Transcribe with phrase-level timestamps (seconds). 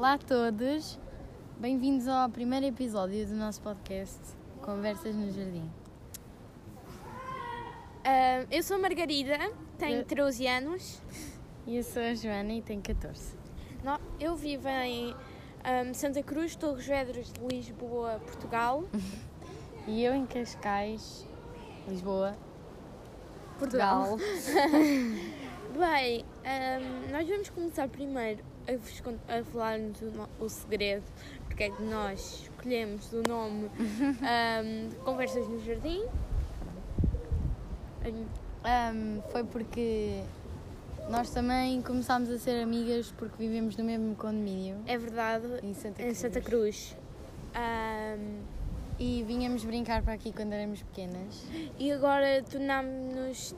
[0.00, 0.98] Olá a todos,
[1.58, 4.18] bem-vindos ao primeiro episódio do nosso podcast
[4.62, 5.70] Conversas no Jardim.
[8.02, 9.36] Ah, eu sou a Margarida,
[9.76, 11.02] tenho Eu- 13 anos.
[11.66, 13.34] E eu sou a Joana e tenho 14.
[13.84, 15.14] No- Eu vivo em
[15.62, 18.84] ah, Santa Cruz, Torres Vedras de Lisboa, Portugal.
[19.86, 21.26] E eu em Cascais,
[21.86, 22.34] Lisboa,
[23.58, 24.16] Portugal.
[25.76, 26.78] Bem, ah,
[27.12, 31.04] nós vamos começar primeiro a, a falar-nos o, o segredo,
[31.46, 33.68] porque é que nós escolhemos o nome
[34.90, 36.02] de Conversas no Jardim.
[38.64, 40.22] Ahm, foi porque
[41.08, 46.00] nós também começámos a ser amigas porque vivemos no mesmo condomínio É verdade, em Santa
[46.02, 46.18] em Cruz.
[46.18, 46.96] Santa Cruz.
[47.54, 48.16] Ah,
[48.98, 51.46] E vinhamos brincar para aqui quando éramos pequenas,
[51.78, 53.54] e agora tornámos-nos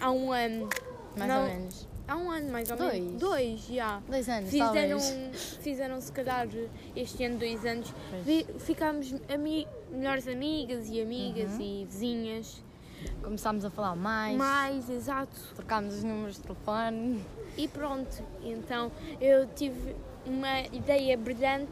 [0.00, 0.68] há um ano.
[1.16, 1.42] mais Não.
[1.42, 1.88] ou menos.
[2.08, 2.94] Há um ano mais ou Dois?
[2.94, 3.20] menos.
[3.20, 4.00] Dois, já.
[4.08, 5.58] Dois anos, Fizeram, talvez.
[5.60, 6.48] fizeram se calhar
[6.96, 7.92] este ano dois anos.
[8.24, 11.60] Vi- Ficámos ami melhores amigas e amigas Uhum.
[11.60, 12.64] e vizinhas.
[13.22, 15.38] Começámos a falar mais, Mais, exato.
[15.54, 17.22] trocámos os números de telefone.
[17.58, 18.24] E pronto.
[18.42, 19.94] Então eu tive
[20.24, 21.70] uma ideia brilhante.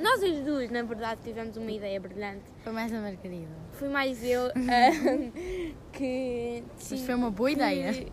[0.00, 2.42] Nós as duas, na verdade, tivemos uma ideia brilhante.
[2.64, 3.52] Foi mais a Margarida.
[3.72, 4.50] Foi mais eu ah,
[5.92, 6.64] que.
[6.90, 8.06] Mas foi uma boa ideia.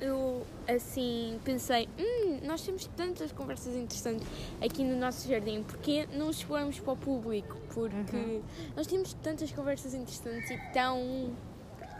[0.00, 4.26] Eu, assim, pensei, hum, nós temos tantas conversas interessantes
[4.62, 7.56] aqui no nosso jardim, porque não expomos para o público?
[7.72, 8.42] Porque Uhum.
[8.76, 11.30] nós temos tantas conversas interessantes e tão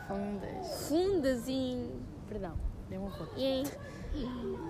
[0.06, 0.88] Fundas.
[0.88, 1.88] fundas e,
[2.28, 2.54] Perdão,
[2.90, 3.32] deu um roto.
[3.36, 3.62] e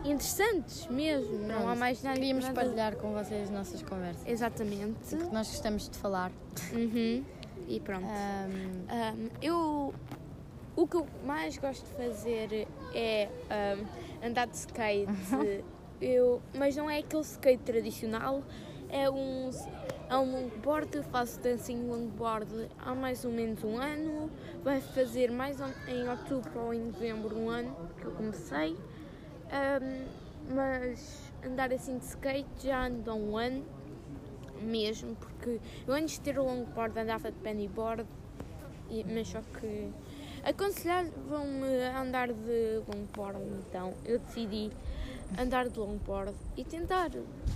[0.05, 1.39] interessantes mesmo.
[1.47, 2.17] não há Pronto, mais nada.
[2.17, 4.27] Queríamos nada- partilhar com vocês as nossas conversas.
[4.27, 4.95] Exatamente.
[5.17, 6.31] Porque nós gostamos de falar.
[6.73, 7.25] Uhum.
[7.69, 8.05] E pronto.
[8.07, 9.95] Ahm, Um, eu
[10.79, 13.29] o que eu mais gosto de fazer é
[14.23, 15.09] um, andar de skate.
[16.01, 18.45] eu, mas não é aquele skate tradicional,
[18.89, 19.51] é um,
[20.09, 24.31] é um longboard, eu faço dancing longboard há mais ou menos um ano.
[24.63, 25.59] Vai fazer mais
[25.89, 28.77] em outubro ou em novembro um ano que eu comecei.
[29.51, 33.67] Um, mas andar assim de skate já ando há um ano
[34.63, 38.07] mesmo, porque eu antes de ter o longboard andava de pennyboard,
[39.13, 39.93] mas só que
[40.43, 43.39] aconselhavam-me a andar de longboard,
[43.69, 44.71] então eu decidi
[45.39, 47.11] andar de longboard e tentar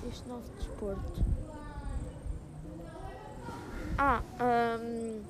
[0.09, 1.23] este novo desporto.
[3.99, 4.23] Ah,
[4.81, 5.23] hum,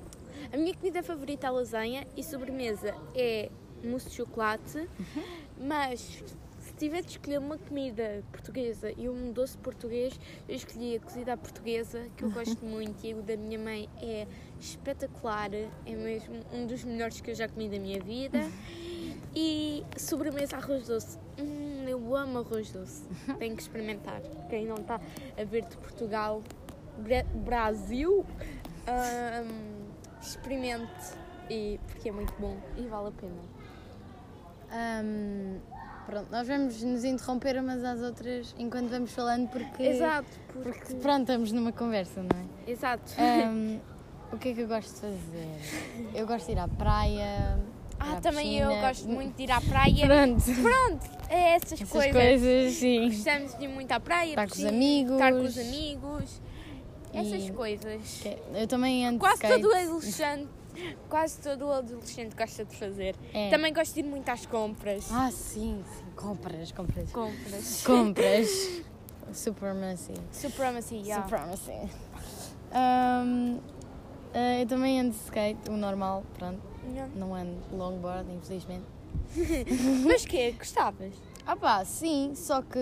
[0.51, 3.49] a minha comida favorita é a lasanha e sobremesa é
[3.83, 4.87] mousse de chocolate,
[5.57, 6.23] mas
[6.73, 10.19] se tiver de escolher uma comida portuguesa e um doce português,
[10.49, 13.87] eu escolhi a cozida à portuguesa, que eu gosto muito, e o da minha mãe
[14.01, 14.25] é
[14.59, 18.39] espetacular, é mesmo um dos melhores que eu já comi da minha vida.
[19.35, 21.17] E sobremesa arroz doce.
[21.39, 23.01] Hum, eu amo arroz doce.
[23.39, 24.21] Tenho que experimentar.
[24.47, 25.01] Quem não está
[25.35, 26.43] a ver de Portugal,
[26.99, 28.23] Bra- Brasil,
[28.87, 29.85] hum,
[30.21, 31.15] experimente.
[31.49, 33.41] E, porque é muito bom e vale a pena.
[34.71, 35.57] ahm,
[36.05, 40.93] pronto, nós vamos nos interromper umas às outras enquanto vamos falando porque, Exato, porque porque.
[40.95, 42.71] pronto, estamos numa conversa, não é?
[42.71, 43.13] Exato.
[43.17, 43.79] Ahm,
[44.33, 46.11] o que é que eu gosto de fazer?
[46.15, 47.59] Eu gosto de ir à praia.
[47.99, 48.87] Ah, também eu piscina.
[48.87, 50.05] gosto muito de ir à praia.
[50.05, 52.11] Pronto, Pronto, é essas, essas coisas.
[52.11, 53.05] coisas, sim.
[53.09, 55.13] Gostamos de ir muito à praia, Estar com os amigos.
[55.13, 56.41] estar com os amigos,
[57.13, 58.19] essas E- coisas.
[58.21, 60.49] Que- Eu também ando Quase todo adolescente,
[61.09, 63.15] quase todo adolescente gosta de fazer.
[63.33, 63.49] É.
[63.49, 65.07] Também gosto de ir muito às compras.
[65.11, 66.03] Ah, sim, sim.
[66.15, 67.11] Compras, compras.
[67.11, 67.83] Compras.
[67.83, 68.81] Compras.
[69.33, 70.13] Supremacy.
[70.31, 71.23] Supremacy, yeah.
[71.23, 71.89] Supremacy.
[72.71, 73.59] Ahm,
[74.33, 76.61] ah, eu também ando de skate, o normal, pronto.
[76.91, 77.11] Yeah.
[77.15, 78.85] Não ando longboard, infelizmente.
[80.05, 81.13] Mas que Gostavas?
[81.45, 82.79] Ah pá, sim, só que...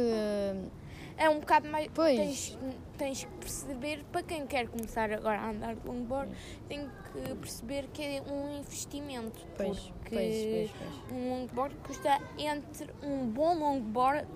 [1.21, 1.87] É um bocado mais.
[1.93, 2.17] Pois.
[2.17, 2.57] Tens,
[3.01, 6.31] tens que perceber, para quem quer começar agora a andar de longboard,
[6.69, 9.39] tem que perceber que é um investimento.
[9.57, 12.91] Pois, porque pois, pois, um longboard custa entre.
[13.01, 14.27] Um bom longboard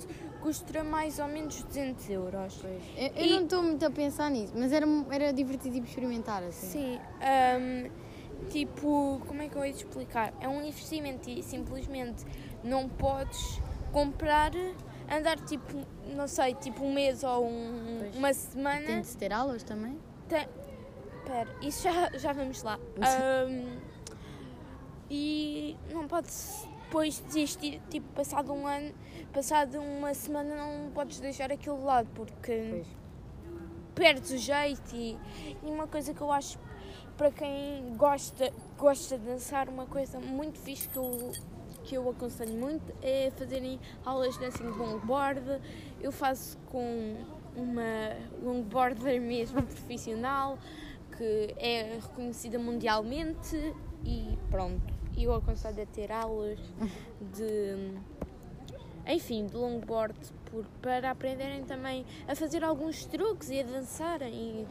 [0.42, 2.60] custa mais ou menos 200 euros.
[2.98, 6.68] Eu, eu E- não estou muito a pensar nisso, mas era, era divertido experimentar, assim.
[6.68, 7.00] Sim.
[7.62, 7.92] hum,
[8.50, 10.34] tipo, como é que eu ia te explicar?
[10.42, 12.26] É um investimento e simplesmente
[12.64, 13.62] não podes
[13.92, 14.52] comprar,
[15.12, 15.86] andar tipo,
[16.16, 18.16] não sei, tipo um mês ou um- Pois.
[18.16, 18.86] uma semana.
[18.86, 19.98] Tem de ter aulas também?
[20.28, 20.48] Tem...
[21.26, 22.78] Pera, isso já, já vamos lá.
[23.50, 23.78] Hum,
[25.10, 28.94] e não podes depois desistir, tipo, passado um ano,
[29.34, 32.88] passado uma semana não podes deixar aquilo de lado porque Pois.
[33.94, 35.18] perdes o jeito e,
[35.64, 36.58] e uma coisa que eu acho
[37.18, 41.32] para quem gosta, gosta de dançar, uma coisa muito fixe que eu,
[41.86, 45.62] que eu aconselho muito é fazerem aulas de dancing longboard.
[46.02, 47.16] Eu faço com
[47.56, 50.58] uma longboarder mesmo profissional
[51.16, 53.74] que é reconhecida mundialmente
[54.04, 54.94] e pronto.
[55.16, 56.60] Eu aconselho a ter aulas
[57.34, 57.94] de
[59.08, 64.68] enfim, de longboard por, para aprenderem também a fazer alguns truques e a dançarem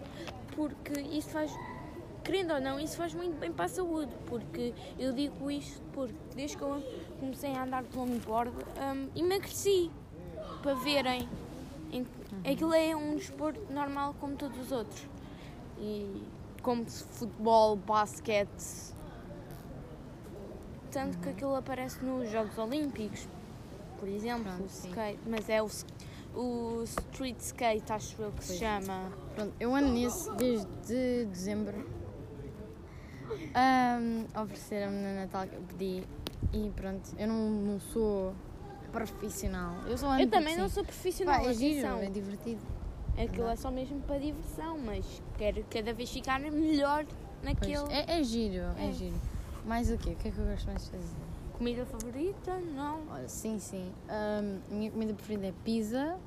[0.56, 1.52] porque isso faz
[2.25, 6.14] querendo ou não, isso faz muito bem para a saúde, porque eu digo isto porque
[6.34, 6.82] desde que eu
[7.20, 9.90] comecei a andar de longboard um, emagreci
[10.62, 11.28] para verem.
[12.50, 15.06] Aquilo é um desporto normal como todos os outros.
[15.78, 16.22] E
[16.62, 18.94] como futebol, basquete.
[20.90, 23.28] Tanto que aquilo aparece nos Jogos Olímpicos,
[23.99, 25.69] por exemplo, Pronto, skate, mas é o,
[26.34, 29.11] o street skate, acho eu que se chama.
[29.34, 31.84] Pronto, eu ando nisso desde dezembro.
[33.55, 36.02] Ahm, Ofereceram-me no Natal que eu pedi
[36.52, 38.35] e pronto, eu não, não sou
[38.93, 39.75] profissional.
[39.87, 42.02] Eu ando Eu também não sou profissional, Pá, é giro, atenção.
[42.02, 42.61] é divertido.
[43.19, 47.93] Aquilo é só mesmo para diversão, mas quero cada vez ficar melhor Pois, naquele.
[47.93, 48.88] é, é giro, é.
[48.88, 48.93] É.
[48.93, 49.14] giro.
[49.64, 50.11] Mais o quê?
[50.11, 51.17] O que é que eu gosto mais de fazer?
[51.56, 52.58] Comida favorita?
[52.75, 53.02] Não.
[53.11, 53.90] Olha, sim, sim.
[54.08, 54.43] A
[54.73, 56.19] minha comida preferida é pizza.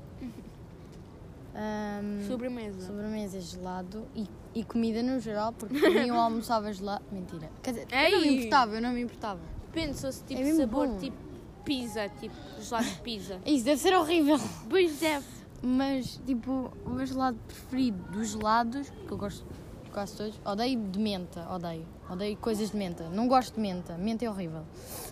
[2.26, 2.86] Sobremesa.
[2.86, 7.04] sobremesa gelado e, e comida no geral, porque para mim eu almoçava gelado.
[7.10, 7.50] Mentira.
[7.62, 8.36] Quer dizer, eu não me Ei!
[8.38, 9.40] importava, eu não me importava.
[9.78, 10.98] Depende se fosse tipo É mesmo sabor, bom.
[10.98, 11.16] tipo
[11.64, 13.38] pizza, tipo gelado de pizza.
[13.46, 14.38] Isso deve ser horrível.
[14.68, 15.24] Pois deve.
[15.62, 19.44] Mas, tipo, o meu gelado preferido dos gelados, que eu gosto
[19.84, 21.84] de quase todos, odeio de menta, odeio.
[22.10, 23.08] Odeio coisas de menta.
[23.10, 23.96] Não gosto de menta.
[23.98, 24.62] Menta é horrível.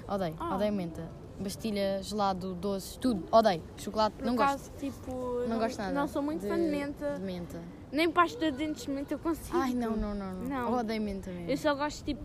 [0.09, 0.55] Odeio, Ah.
[0.55, 1.03] odeio menta.
[1.39, 3.23] Bastilha, gelado, doce, tudo.
[3.31, 3.63] Odeio.
[3.77, 4.79] Chocolate, Por não acaso, gosto.
[4.79, 5.11] tipo.
[5.49, 5.93] Não, gosto nada.
[5.93, 7.15] Não sou muito fã de menta.
[7.19, 7.61] De menta.
[7.93, 9.57] Nem pasta de dentes de menta eu consigo.
[9.59, 10.33] Ai, não, não, não.
[10.33, 10.49] não.
[10.49, 10.69] Não.
[10.73, 11.51] Eu odeio menta mesmo.
[11.51, 12.23] Eu só gosto, tipo,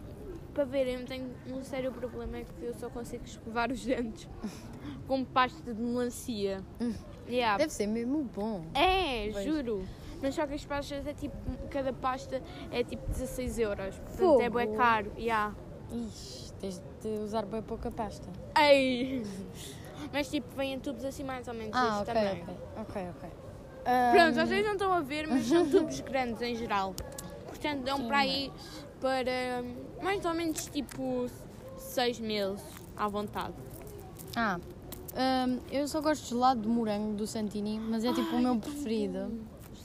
[0.53, 4.27] para verem, eu tenho um sério problema é que eu só consigo escovar os dentes
[5.07, 6.62] com pasta de melancia.
[7.27, 7.57] Yeah.
[7.57, 8.65] Deve ser mesmo bom.
[8.74, 9.45] É, Pois.
[9.45, 9.83] juro.
[10.21, 11.36] Mas só que as pastas é tipo,
[11.69, 13.95] cada pasta é tipo 16 euros.
[13.98, 14.42] Portanto Fogo.
[14.42, 15.12] é bem caro.
[15.18, 15.56] Yeah.
[15.92, 18.27] Ixi, tens de usar bem pouca pasta.
[18.59, 19.24] Ei!
[20.13, 22.44] Mas tipo, vêm em tubos assim mais ou menos Ah, ok, tamanho.
[22.44, 22.56] ok.
[22.77, 23.30] Ok, ok.
[24.12, 26.94] Pronto, Ahm, vocês não estão a ver, mas são tubos grandes em geral.
[27.48, 28.51] Portanto, dão Sim, para aí
[29.00, 31.30] para hum, mais ou menos tipo
[31.77, 32.62] 6 meses
[32.95, 33.53] à vontade.
[34.36, 34.59] Ah,
[35.48, 38.57] hum, eu só gosto de gelado de morango do Santini, mas é tipo o meu
[38.57, 39.31] preferido.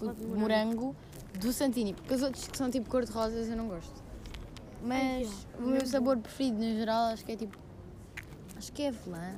[0.01, 0.95] O de de morango
[1.41, 4.05] do Santini, porque os outros que são tipo cor-de-rosas eu não gosto.
[4.83, 5.29] Mas
[5.59, 7.57] Ai, o meu sabor preferido no geral acho que é tipo.
[8.57, 9.35] Acho que é avelã.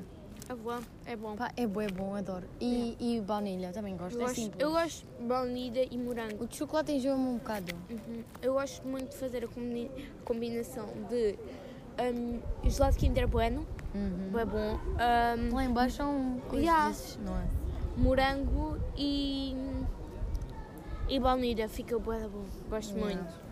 [0.49, 1.37] É bom, é bom.
[1.37, 2.47] Pá, é bom, é bom, adoro.
[2.59, 4.63] E, e baunilha também gosto, Eu é gosto, simples.
[4.63, 6.43] eu gosto de baunilha e morango.
[6.45, 7.75] O de chocolate enjoa-me um bocado.
[7.91, 8.25] Uhum.
[8.41, 9.91] Eu gosto muito de fazer a combina-
[10.25, 11.39] combinação de
[12.01, 14.39] hum, gelado Kinder Bueno, Uhum.
[14.39, 16.89] é bom, hum, Lá em baixo são coisas Yeah.
[16.89, 17.45] desses, não é?
[17.97, 19.55] morango e,
[21.09, 23.17] e baunilha, fica bué bom, gosto Yeah.
[23.17, 23.48] muito.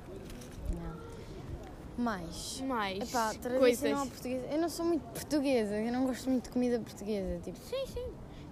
[1.97, 2.05] Não.
[2.05, 2.61] Mais.
[2.63, 4.09] Mais Epá, tradicional coisas.
[4.09, 4.47] portuguesa.
[4.53, 7.41] Eu não sou muito portuguesa, eu não gosto muito de comida portuguesa.
[7.43, 8.07] Tipo, Sim, sim,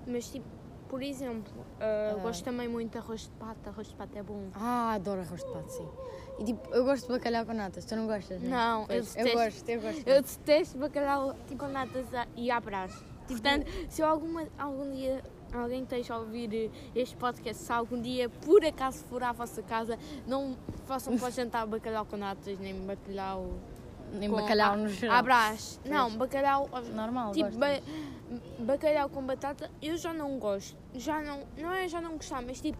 [0.06, 0.46] mas tipo,
[0.88, 2.20] por exemplo, uh, Ah.
[2.23, 4.49] gosto também muito de arroz de pato, arroz de pato é bom.
[4.55, 5.88] ah, adoro arroz de pato, sim.
[6.38, 8.41] E tipo, eu gosto de bacalhau com natas, tu não gostas?
[8.43, 8.49] né?
[8.49, 9.38] Não, eu Pois, eu detesto.
[9.38, 10.08] gosto, eu gosto.
[10.08, 12.06] Eu detesto bacalhau com natas
[12.37, 12.93] e à brás.
[13.26, 15.23] Portanto, se eu alguma, algum dia
[15.56, 19.98] alguém esteja a ouvir este podcast, se algum dia por acaso for à vossa casa,
[20.26, 23.52] não façam para jantar bacalhau com natas, nem bacalhau
[24.12, 25.22] Nem com bacalhau no geral.
[25.22, 25.81] brás.
[25.84, 27.81] Não, bacalhau Normal, tipo ba-
[28.58, 30.76] bacalhau com batata, eu já não gosto.
[30.94, 32.79] Já não, não é já não gostar, mas tipo,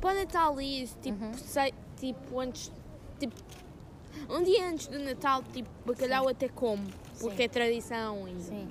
[0.00, 1.34] para Natal e isso, tipo, Uhum.
[1.34, 2.72] sei, tipo antes,
[3.18, 3.34] tipo,
[4.28, 6.82] um dia antes do Natal, tipo, bacalhau até como,
[7.18, 7.42] porque Sim.
[7.42, 8.68] é tradição e, Sim.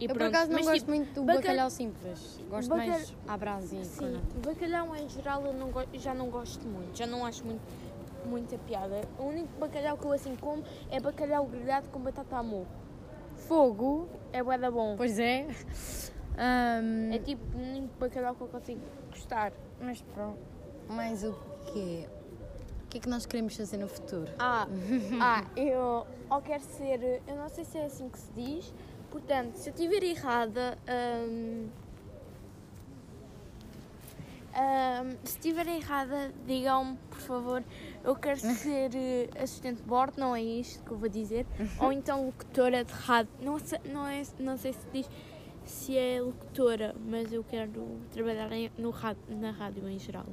[0.00, 0.28] E Eu por pronto.
[0.34, 2.40] acaso não Mas, gosto tipo, muito do baca- bacalhau simples.
[2.48, 7.06] Gosto mais à brasa Sim, bacalhau em geral eu não já não gosto muito, já
[7.06, 7.60] não acho muito,
[8.26, 9.00] muita piada.
[9.18, 12.66] O único bacalhau que eu assim como é bacalhau grelhado com batata amor.
[13.36, 14.08] Fogo.
[14.32, 14.94] É bué da bom.
[14.96, 15.46] Pois é.
[16.36, 19.52] Ahm, É tipo o único bacalhau que eu consigo gostar.
[19.80, 20.38] Mas pronto.
[20.88, 21.34] Mais o
[21.72, 22.06] quê?
[22.84, 24.30] O que é que nós queremos fazer no futuro?
[24.38, 24.66] Ah,
[25.20, 28.74] ah, eu ou quero ser, eu não sei se é assim que se diz,
[29.18, 31.68] portanto, se eu estiver errada, hum,
[34.54, 37.64] hum, se estiver errada, digam-me, por favor,
[38.04, 41.46] eu quero ser eh, assistente de bordo, não é isto que eu vou dizer,
[41.80, 45.08] ou então locutora de rádio, não sei, não, é, não sei se diz
[45.64, 50.24] se é locutora, mas eu quero trabalhar em- no rádio, na rádio em geral.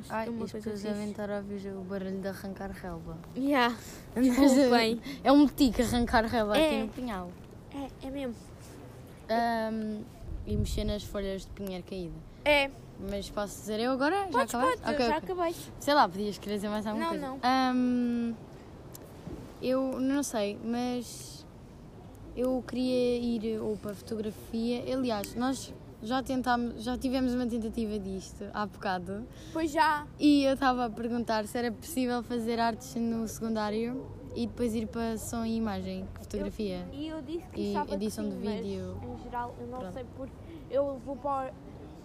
[0.00, 3.16] Acho Ai, é uma coisa pessoas devem estar a ouvir o barulho de arrancar relva.
[3.36, 3.76] Yeah,
[4.16, 5.00] desculpem.
[5.22, 6.66] É um tique arrancar relva É.
[6.66, 7.30] aqui no pinhal.
[7.76, 8.34] É, é mesmo.
[9.28, 10.02] Ahm,
[10.46, 12.14] e mexer nas folhas de pinheiro caída.
[12.44, 12.70] É,
[13.10, 14.26] Mas posso dizer eu agora?
[14.26, 14.80] já podes, acabaste?
[14.80, 15.28] podes, Ok, eu já ok.
[15.34, 15.54] acabei.
[15.80, 17.26] Sei lá, podias querer dizer mais alguma Não, coisa.
[17.26, 17.40] não.
[17.42, 18.34] Ahm,
[19.60, 21.44] eu não sei, mas
[22.36, 24.82] eu queria ir ou para fotografia.
[24.94, 29.26] Aliás, nós já tentámos, já tivemos uma tentativa disto há bocado.
[29.52, 30.06] Pois já.
[30.18, 34.06] E eu estava a perguntar se era possível fazer artes no secundário
[34.36, 36.86] e depois ir para som e imagem, fotografia.
[36.92, 39.00] E eu disse que E estava edição sim, de vídeo.
[39.02, 39.94] Em geral, eu não Pronto.
[39.94, 40.32] sei porque
[40.70, 41.52] eu vou para,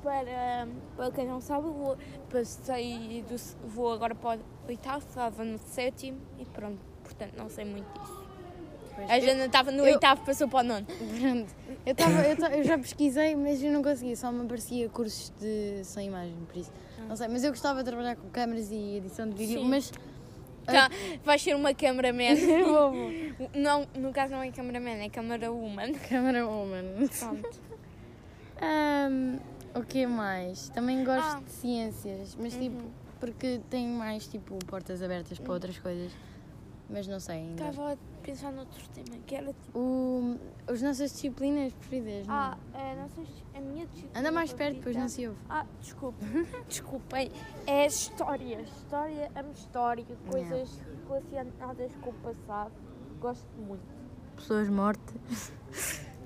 [0.02, 1.98] para, para quem não sabe, vou,
[2.32, 3.36] passei do,
[3.68, 6.80] vou agora para o oitavo, estava no sétimo e pronto.
[7.04, 8.22] Portanto, não sei muito disso.
[8.96, 10.86] Pois, A eu- Jana estava no eu- oitavo, passou para o nono.
[10.86, 11.56] Pronto.
[11.86, 15.84] Eu, tava, eu, eu já pesquisei, mas eu não conseguia, só me aparecia cursos de
[15.84, 16.72] sem imagem, por isso.
[17.08, 19.68] Não sei, mas eu gostava de trabalhar com câmaras e edição de vídeo, Sim.
[19.70, 19.92] mas.
[20.66, 20.90] Tá,
[21.24, 22.36] vais ser uma cameraman.
[23.56, 25.94] Não, no caso não é cameraman, é camera woman.
[26.08, 27.08] Câmara woman.
[27.20, 27.50] Pronto.
[28.62, 29.40] Ahm,
[29.74, 30.70] o que mais?
[30.70, 31.42] Também gosto Ah.
[31.44, 32.92] de ciências, mas tipo, Uhum.
[33.20, 36.12] porque tenho mais tipo portas abertas para outras coisas.
[36.92, 37.70] Mas não sei ainda.
[37.70, 39.80] Estava a pensar noutro tema, que era tipo.
[39.80, 42.36] O, as nossas disciplinas preferidas, não?
[42.36, 43.22] Ah, é, não se
[43.56, 45.40] a minha disciplina Anda mais perto, depois não se ouve.
[45.50, 46.26] Ah, desculpe.
[46.68, 47.32] Desculpem.
[47.66, 48.62] É história.
[48.62, 50.06] História, amo história.
[50.30, 52.74] Coisas relacionadas com o passado.
[53.20, 53.84] Gosto muito.
[54.36, 55.54] Pessoas mortas.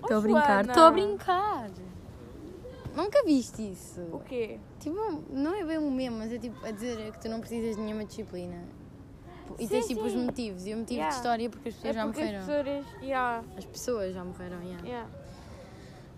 [0.01, 0.65] Oh, Estou a brincar.
[0.65, 1.69] Estou a brincar.
[2.95, 4.01] Nunca viste isso?
[4.11, 4.57] O quê?
[4.79, 4.95] Tipo,
[5.29, 7.81] não é bem um meme, mas é tipo a dizer que tu não precisas de
[7.81, 8.63] nenhuma disciplina.
[9.57, 10.25] E Sim, tens tipo os sim.
[10.25, 10.65] motivos.
[10.65, 11.09] E o motivo Yeah.
[11.09, 12.39] de história é porque as pessoas é já porque morreram.
[12.39, 12.85] as pessoas...
[13.03, 14.85] Yeah, As pessoas já morreram, yeah.
[14.87, 15.09] yeah.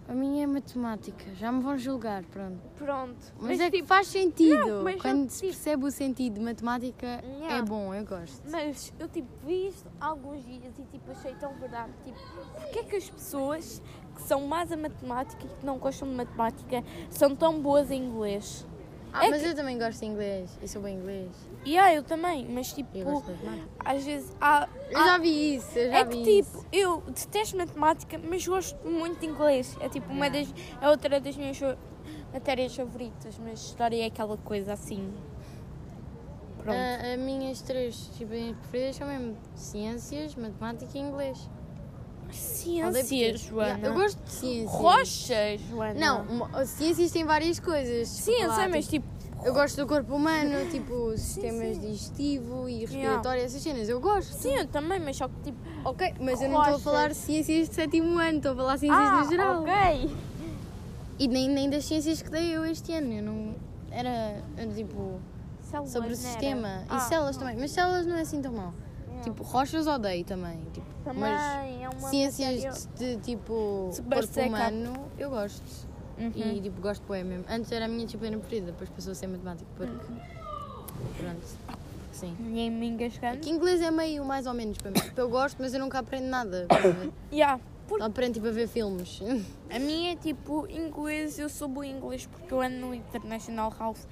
[0.10, 1.25] A minha é matemática.
[1.36, 2.57] Já me vão julgar, pronto.
[2.77, 3.17] Pronto.
[3.41, 4.65] Mas, é que tipo, faz sentido.
[4.65, 7.57] Não, mas Quando se tipo- percebe o sentido de matemática, Yeah.
[7.57, 8.41] é bom, eu gosto.
[8.50, 11.91] Mas eu tipo vi isto alguns dias e tipo achei tão verdade.
[12.05, 12.17] Tipo,
[12.55, 13.81] porque é que as pessoas
[14.15, 18.05] que são más a matemática e que não gostam de matemática são tão boas em
[18.05, 18.65] inglês?
[19.12, 20.57] Ah, É mas que- eu também gosto de inglês.
[20.62, 21.29] Eu sou bem inglês.
[21.66, 22.92] E ah, eu também, mas tipo,
[23.84, 24.70] às vezes há.
[24.90, 26.52] Eu há- já vi isso, eu já é vi que isso.
[26.60, 29.76] tipo, eu detesto matemática, mas gosto muito de inglês.
[29.82, 30.48] É tipo uma das.
[30.82, 31.60] É outra das minhas
[32.32, 35.12] matérias favoritas, mas história é aquela coisa assim.
[36.64, 36.78] Pronto.
[36.78, 41.50] A, as minhas três disciplinas preferidas são mesmo ciências, matemática e inglês.
[42.32, 43.42] Ciências.
[43.42, 43.70] Joana.
[43.78, 44.72] Yeah, Eu gosto de ciências.
[44.72, 46.00] Rochas, Joana.
[46.00, 48.16] Não, ciências tem várias coisas.
[48.24, 49.26] Tipo, lá, mas tipo, tipo.
[49.44, 53.88] Eu gosto do corpo humano, tipo, sistemas digestivo e respiratório, essas cenas.
[53.88, 54.34] Eu gosto.
[54.34, 55.58] Sim, eu também, mas só que tipo.
[55.86, 58.74] Ok, mas eu não estou a falar de ciências de sétimo ano, estou a falar
[58.74, 59.62] de ciências ah, no geral.
[59.62, 60.15] ok.
[61.20, 63.13] E nem, nem das ciências que dei eu este ano.
[63.13, 63.56] Eu não.
[63.89, 65.20] Era, era tipo
[65.62, 66.15] Células, sobre o era?
[66.15, 66.84] sistema.
[66.89, 67.58] Ah, e células também.
[67.58, 68.74] Mas células não é assim tão mal.
[69.08, 69.22] não.
[69.22, 70.60] Tipo, rochas odeio também.
[70.74, 74.48] Tipo, também mas é ciências de, de, tipo Super corpo seca.
[74.48, 75.88] humano, eu gosto.
[76.18, 76.32] Uhum.
[76.36, 77.46] E tipo, gosto bem mesmo.
[77.50, 79.68] Antes era a minha disciplina preferida, depois passou a ser matemática.
[79.76, 79.92] Porque.
[80.12, 80.20] Uhum.
[81.20, 81.78] Pronto.
[82.12, 82.36] Sim.
[82.40, 83.38] Ninguém me engasgando.
[83.40, 85.00] Que inglês é meio mais ou menos para mim.
[85.00, 86.68] Tipo, Eu gosto, mas eu nunca aprendo nada.
[87.32, 87.60] Yeah.
[87.88, 89.22] Por- Aprendo tipo a ver filmes.
[89.72, 93.74] A minha é tipo inglês, eu sou boa em inglês porque eu ando no International
[93.80, 94.06] House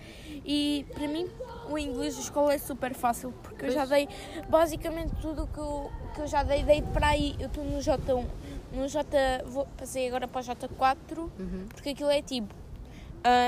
[0.45, 1.27] e para mim
[1.69, 4.07] o inglês da escola é super fácil porque eu já dei
[4.49, 7.35] basicamente tudo que eu, que eu já dei, dei para aí.
[7.37, 8.25] Eu estou no J1,
[8.75, 11.65] no J, vou, passei agora para o J4 Uhum.
[11.73, 12.53] porque aquilo é tipo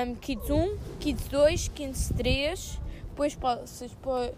[0.08, 2.80] um, Kids 1, Kids 2, Kids 3,
[3.10, 4.32] depois passas para,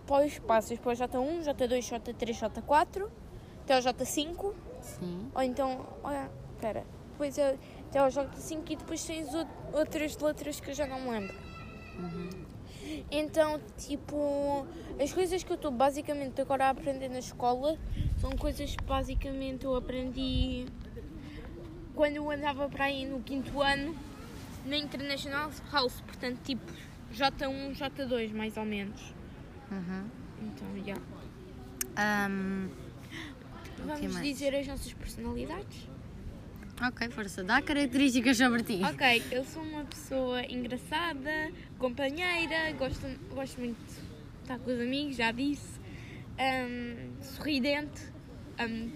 [0.00, 3.08] depois passas para o J1, J2, J3, J4,
[3.64, 4.54] até o J5.
[4.80, 5.30] Sim.
[5.34, 7.56] Ou então, olha, espera, depois é
[7.88, 11.00] até ao jogo de 5 e depois tens ou- outras letras que eu já não
[11.00, 11.34] me lembro.
[13.10, 14.66] Então, tipo,
[15.02, 17.76] as coisas que eu estou basicamente agora a aprender na escola
[18.20, 20.66] são coisas que basicamente eu aprendi
[21.94, 23.96] quando eu andava para aí no quinto ano
[24.64, 26.62] na International House, portanto, tipo,
[27.12, 29.00] J1, J2 mais ou menos.
[29.70, 30.04] Uhum.
[30.42, 30.94] Então, já.
[33.78, 35.88] O que Vamos dizer as nossas personalidades?
[36.80, 37.42] Ok, força.
[37.42, 38.80] Dá características sobre ti.
[38.84, 45.16] Ok, eu sou uma pessoa engraçada, companheira, gosto, gosto muito de estar com os amigos,
[45.16, 45.78] já disse.
[46.38, 48.07] Ahm, sorridente.
[48.58, 48.90] Ahm,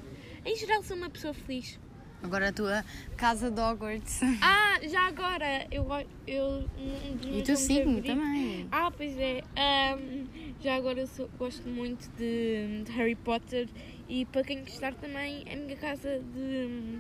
[0.44, 1.78] em geral, sou uma pessoa feliz.
[2.22, 2.84] Agora a tua
[3.16, 4.20] casa de Hogwarts.
[4.40, 5.86] Ah, já agora, eu,
[6.26, 6.64] eu
[7.26, 8.68] um E signo favoritos- também.
[8.72, 9.42] Ah, pois é.
[9.56, 10.26] Ahm,
[10.60, 13.68] já agora eu sou- gosto muito de, de Harry Potter
[14.08, 16.98] e para quem gostar também, a minha casa de,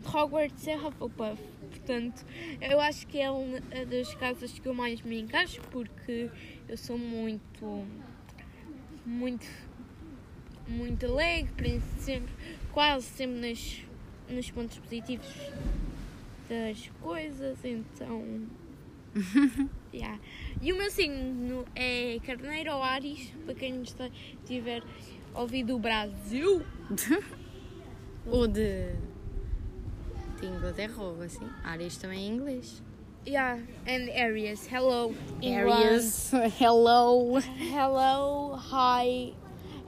[0.00, 1.40] de Hogwarts é Hufflepuff.
[1.70, 2.24] Portanto,
[2.60, 6.30] eu acho que é uma das casas que eu mais me encaixo porque
[6.68, 7.86] eu sou muito,
[9.06, 9.46] muito,
[10.68, 12.32] muito alegre, sempre,
[12.72, 13.82] quase sempre nas,
[14.28, 15.26] nos pontos positivos
[16.52, 18.46] muitas coisas, então.
[19.92, 20.18] yeah.
[20.60, 24.10] E o meu signo é Carneiro ou Ares, para quem está-
[24.46, 24.82] tiver
[25.34, 26.62] ouvido o Brasil.
[28.24, 28.92] Ou de.
[30.40, 31.44] de Inglaterra ou algo assim.
[31.64, 32.80] Ares também é inglês.
[33.26, 34.68] Yeah, and Aries.
[34.72, 35.12] Hello.
[35.42, 36.30] Aries.
[36.60, 37.40] Hello.
[37.40, 39.34] Hello, hi.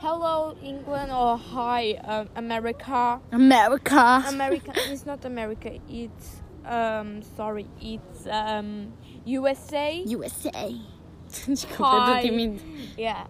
[0.04, 3.18] Hello, England or hi, um, America.
[3.32, 4.22] America.
[4.28, 4.70] America.
[4.92, 5.78] it's not America.
[5.88, 7.64] It's um sorry.
[7.80, 8.92] It's um
[9.24, 10.02] USA.
[10.04, 10.76] USA.
[11.48, 12.22] Desculpa, Hi.
[12.22, 12.60] tímido.
[12.98, 13.24] Yeah.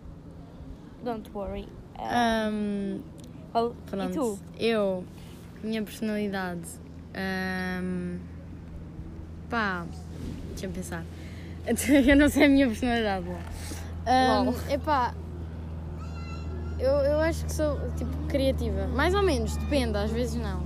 [1.05, 1.69] Don't worry.
[1.97, 3.05] Ahm,
[3.55, 4.13] well, e pronto.
[4.13, 4.39] tu?
[4.59, 5.05] Eu,
[5.63, 6.67] minha personalidade.
[7.15, 8.19] ahm,
[9.49, 9.87] pá,
[10.49, 11.05] deixa-me pensar.
[12.05, 13.27] Eu não sei a minha personalidade.
[14.07, 14.55] Lol.
[14.69, 15.15] epá,
[16.79, 18.87] eu, eu acho que sou tipo criativa.
[18.89, 20.63] Mais ou menos, depende, às vezes não.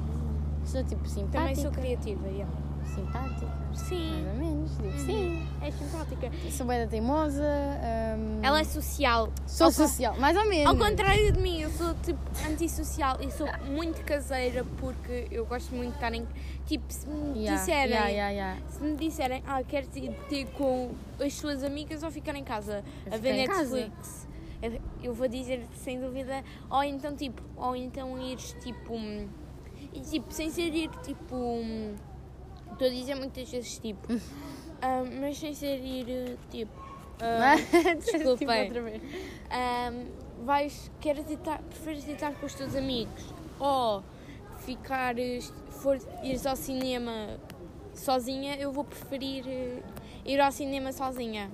[0.65, 1.39] Sou tipo simpática.
[1.41, 2.27] Também sou criativa.
[2.29, 2.53] Yeah.
[2.95, 3.47] Simpática.
[3.47, 4.27] Mais Sim.
[4.29, 5.47] ou menos, digo sim.
[5.63, 6.31] É simpática.
[6.51, 7.43] Sou bem da teimosa.
[7.45, 9.29] ahm, Ela é social.
[9.47, 10.67] Sou social, mais ou menos.
[10.67, 12.19] Ao contrário de mim, eu sou tipo
[12.51, 16.27] antissocial e sou muito caseira porque eu gosto muito de estar em.
[16.67, 17.91] Tipo, se me Yeah, disserem.
[17.93, 18.59] yeah, yeah.
[18.69, 22.83] Se me disserem, ah, queres ir ter com as suas amigas ou ficar em casa
[23.07, 23.33] a ficar ver.
[23.47, 24.28] Netflix?
[24.63, 28.95] Eu- Eu vou dizer sem dúvida, ou então tipo, ou então ires tipo.
[28.95, 29.29] hum,
[29.93, 31.35] E tipo, sem ser ir tipo.
[31.37, 31.95] hum,
[32.73, 34.07] Estou a dizer muitas vezes tipo.
[34.83, 36.73] ah, mas sem ser ir tipo.
[37.21, 37.57] ah,
[38.05, 38.63] Tipo, desculpem.
[38.65, 39.03] outra vez.
[39.51, 40.07] Ahm,
[40.45, 44.03] vais, queres estar, preferes estar com os teus amigos ou
[44.61, 47.39] ficares, for ires ao cinema
[47.95, 49.83] sozinha, eu vou preferir eh,
[50.25, 51.51] ir ao cinema sozinha.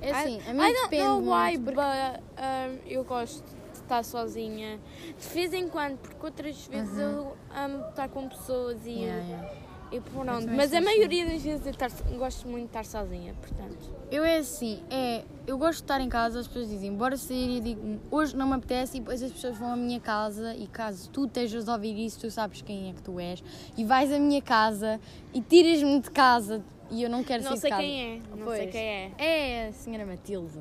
[0.00, 3.78] É assim, a mim I don't know why, muito, porque- but um, eu gosto de
[3.80, 4.78] estar sozinha.
[5.18, 8.90] De vez em quando, porque outras vezes eu amo estar com pessoas e.
[8.90, 9.50] Yeah, yeah.
[9.92, 10.46] e pronto.
[10.48, 10.84] Mas a assim.
[10.86, 14.00] maioria das vezes eu estar- gosto muito de estar sozinha, portanto.
[14.10, 17.48] Eu é assim, é, eu gosto de estar em casa, as pessoas dizem, bora sair
[17.48, 20.54] e eu digo, hoje não me apetece e depois as pessoas vão à minha casa
[20.56, 23.40] e caso tu estejas a ouvir isso, tu sabes quem é que tu és
[23.76, 24.98] e vais à minha casa
[25.32, 28.44] e tiras-me de casa e eu não quero Não sair sei quem é, não sei
[28.44, 28.70] Pois.
[28.70, 29.12] quem é.
[29.18, 30.58] É a senhora Matilde.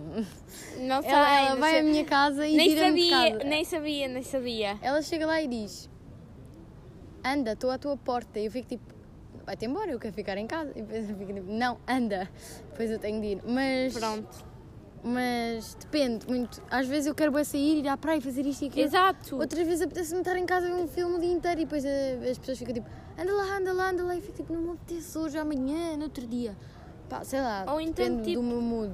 [0.80, 1.80] Não sei, Ela, ela não vai sei.
[1.80, 4.78] à minha casa e nem sabia, nem sabia, nem sabia.
[4.82, 5.90] Ela chega lá e diz,
[7.26, 8.40] anda, estou à tua porta.
[8.40, 8.84] E eu fico tipo,
[9.46, 10.72] vai-te embora, eu quero ficar em casa.
[10.76, 12.30] E depois eu fico tipo, não, anda.
[12.72, 13.42] Depois eu tenho de ir.
[13.46, 13.94] Mas...
[13.94, 14.50] Pronto.
[15.02, 16.62] Mas depende muito.
[16.70, 18.86] Às vezes eu quero bué sair, ir à praia, fazer isto e aquilo.
[18.86, 19.38] Exato.
[19.38, 22.38] Outras vezes apetece-me estar em casa ver um filme o dia inteiro e depois as
[22.38, 22.90] pessoas ficam tipo,
[23.22, 24.16] anda lá, anda lá, anda lá.
[24.16, 26.56] E fico tipo, não me apetece hoje, amanhã, no outro dia.
[27.10, 28.94] Pá, sei lá, Ou então, depende tipo, do meu mood.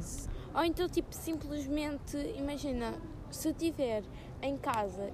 [0.53, 2.93] Ou então, tipo, simplesmente, imagina,
[3.29, 4.03] se eu estiver
[4.41, 5.11] em casa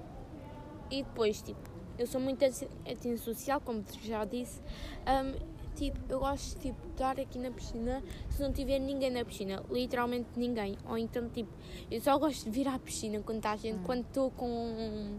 [0.90, 1.58] e depois, tipo,
[1.98, 4.60] eu sou muito anti- antissocial, como já disse,
[5.00, 5.34] hum,
[5.74, 9.62] tipo, eu gosto tipo, de estar aqui na piscina se não tiver ninguém na piscina,
[9.68, 10.76] literalmente ninguém.
[10.88, 11.50] Ou então, tipo,
[11.90, 13.84] eu só gosto de vir à piscina quando está gente, Hum.
[13.84, 15.18] quando estou com,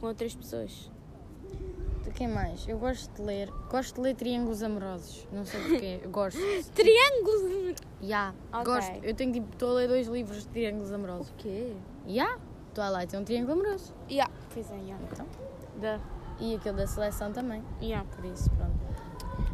[0.00, 0.88] com outras pessoas.
[2.10, 2.66] De quem mais?
[2.68, 3.50] Eu gosto de ler.
[3.70, 5.26] Gosto de ler triângulos amorosos.
[5.32, 6.00] Não sei porquê.
[6.02, 6.38] Eu gosto.
[6.74, 7.76] Triângulos!
[8.02, 8.64] Já, Ok.
[8.64, 8.92] gosto.
[9.04, 11.30] Eu tenho tipo, estou a ler dois livros de triângulos amorosos.
[11.30, 11.72] O quê?
[12.06, 12.36] Já,
[12.74, 13.94] Twilight é um triângulo amoroso.
[14.10, 14.98] Yeah, pois é, yeah.
[15.10, 15.26] Então.
[15.80, 16.00] Da,
[16.40, 17.62] E aquele da seleção também.
[17.82, 18.06] yeah.
[18.14, 18.72] Por isso, pronto.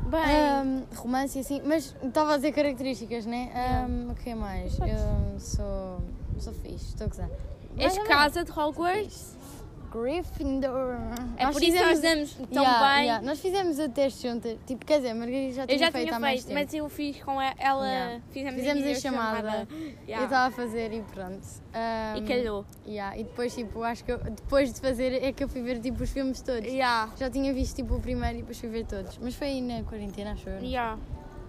[0.09, 3.51] Bem, Ahm, romance e assim, mas estava a dizer características, né?
[3.53, 3.85] Yeah.
[3.87, 4.79] Ahm, O que mais?
[4.79, 6.01] Eu sou.
[6.38, 7.31] sou fixe, estou a gozar.
[7.77, 9.36] és casa de Hogwarts?
[9.90, 10.96] Gryffindor.
[11.37, 13.05] É Nós por isso que nós fizemos- damos tão Yeah, bem.
[13.07, 14.59] yeah, Nós fizemos o teste juntas.
[14.66, 16.61] Tipo, quer dizer, a Margarida já Eu tinha já feito tinha há mais feito, tempo.
[16.66, 18.20] mas eu fiz com ela, Yeah.
[18.31, 19.37] fizemos, Fizemos a videochamada.
[19.51, 19.68] chamada.
[20.07, 20.18] Yeah.
[20.20, 21.46] Eu estava a fazer e pronto.
[21.75, 22.64] Ahm, E calhou.
[22.87, 25.81] yeah, E depois, tipo, acho que eu- depois de fazer é que eu fui ver
[25.81, 26.70] tipo, os filmes todos.
[26.72, 29.18] Já tinha visto tipo o primeiro e depois fui ver todos.
[29.18, 30.61] Mas foi aí na quarentena, acho eu.
[30.62, 30.99] Yeah.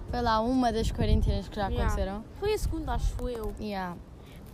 [0.10, 2.24] Foi lá uma das quarentenas que já aconteceram.
[2.40, 3.54] Foi a segunda, acho eu.
[3.60, 3.96] Yeah.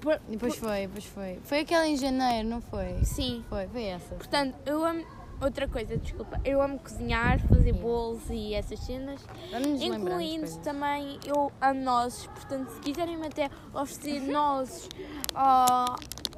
[0.04, 1.40] Por- depois por- foi, depois foi.
[1.44, 3.04] Foi aquela em janeiro, não foi?
[3.04, 3.44] Sim.
[3.50, 4.14] Foi, foi essa.
[4.16, 5.04] Portanto, eu amo.
[5.42, 6.40] Outra coisa, desculpa.
[6.46, 9.20] Eu amo cozinhar, fazer bolos e essas cenas.
[9.52, 10.58] Vamos nos lembrar das Incluindo coisas.
[10.58, 12.28] também, eu amo nozes.
[12.28, 14.88] Portanto, se quiserem até oferecer nozes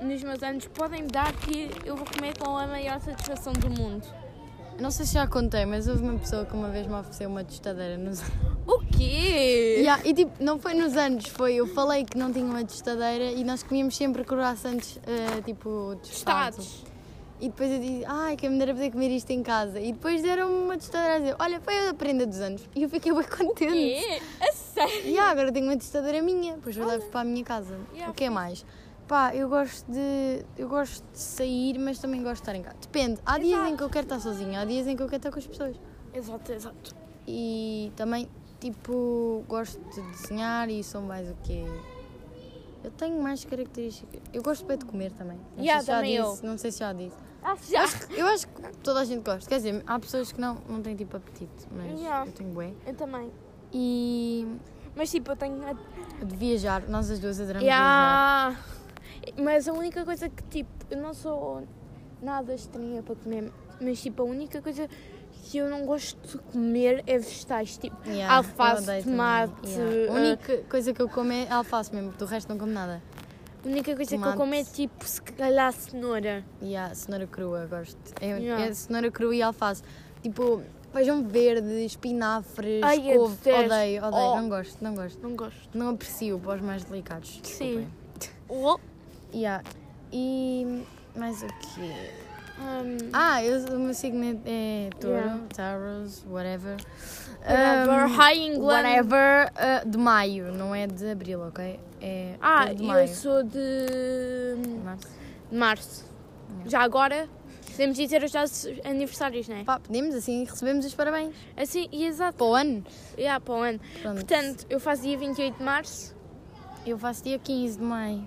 [0.02, 3.70] nos meus anos, podem me dar que eu vou comer com a maior satisfação do
[3.70, 4.06] mundo.
[4.80, 7.44] Não sei se já contei, mas houve uma pessoa que uma vez me ofereceu uma
[7.46, 8.22] tostadeira nos
[8.68, 9.76] O quê?
[9.80, 13.26] Yeah, E tipo, não foi nos anos, foi eu falei que não tinha uma tostadeira
[13.26, 16.56] e nós comíamos sempre croissants eh, tipo tostados.
[16.58, 16.86] Tostados.
[17.40, 19.80] E depois eu disse, ai, quem me dera poder comer isto em casa.
[19.80, 22.62] E depois deram-me uma tostadeira a dizer, olha, foi a prenda dos anos.
[22.74, 23.72] E eu fiquei bem contente.
[23.74, 24.22] Quê?
[24.42, 25.06] A sério?
[25.06, 27.78] E ah, agora tenho uma tostadeira minha, depois eu levo para a minha casa.
[27.94, 28.66] Yeah, o que é mais?
[29.08, 30.44] Pá, eu gosto de.
[30.58, 32.78] Eu gosto de sair, mas também gosto de estar em casa.
[32.82, 33.20] Depende.
[33.26, 33.78] Há dias em Exato.
[33.78, 35.76] que eu quero estar sozinha, há dias em que eu quero estar com as pessoas.
[36.14, 36.96] Exato, exato.
[37.28, 38.28] E também,
[38.72, 41.64] tipo, gosto de desenhar e sou mais o quê?
[42.84, 44.22] Eu tenho mais características.
[44.34, 45.38] Eu gosto bem de comer também.
[45.58, 46.32] Não Yeah, sei se já também eu.
[46.32, 47.16] disse, não sei se já disse.
[47.44, 47.84] Ah, já.
[47.84, 49.48] Acho eu acho que toda a gente gosta.
[49.50, 52.26] Quer dizer, há pessoas que não, não têm tipo apetite, mas Yeah.
[52.28, 52.76] eu tenho bem.
[52.86, 53.32] Eu também.
[53.74, 54.48] E
[54.96, 55.58] Mas tipo, eu tenho.
[56.26, 58.50] de viajar, nós as duas adoramos viajar.
[58.52, 59.44] Yeah.
[59.44, 61.64] Mas a única coisa que tipo, eu não sou
[62.22, 63.52] nada estranha para comer,
[63.82, 64.88] mas tipo, a única coisa
[65.46, 69.54] que eu não gosto de comer é vegetais, tipo Yeah, alface, tomate.
[69.68, 70.12] Yeah.
[70.12, 73.02] A uh, única coisa que eu como é alface mesmo, do resto não como nada.
[73.64, 74.38] a única coisa que eu tomate.
[74.38, 76.44] como é tipo, se calhar cenoura.
[76.90, 77.98] A cenoura crua, gosto.
[78.20, 78.66] É, Yeah.
[78.66, 79.84] é cenoura crua e alface.
[80.24, 83.36] Tipo, feijão verde, espinafres, Ai, couve.
[83.36, 84.04] Odeio, odeio.
[84.12, 84.36] Oh.
[84.38, 85.22] Não gosto, não gosto.
[85.22, 85.70] Não gosto.
[85.78, 87.40] Não aprecio para os mais delicados.
[87.44, 87.88] Sim.
[88.48, 88.78] Oh.
[89.34, 89.64] Yeah.
[90.14, 92.12] E mais o quê?
[92.58, 95.42] Um, Ah, eu, o meu signo é touro, Yeah.
[95.54, 96.78] Taurus, whatever.
[97.42, 98.66] whatever, Um, High England.
[98.66, 99.52] Whatever,
[99.86, 101.80] uh, de maio, não é de abril, ok?
[102.02, 103.08] É Ah, de eu maio.
[103.10, 105.08] sou de Março.
[105.52, 106.06] março.
[106.50, 106.70] Yeah.
[106.70, 107.28] Já agora,
[107.72, 109.64] podemos dizer os nossos aniversários, não é?
[109.66, 111.36] Pá, pedimos assim recebemos os parabéns.
[111.58, 112.38] Assim, e exato.
[112.38, 112.84] Para o ano.
[113.18, 113.80] Yeah, para o ano.
[114.02, 114.16] Pronto.
[114.16, 116.16] Portanto, eu faço dia 28 de março.
[116.86, 118.24] Eu faço dia 15 de maio.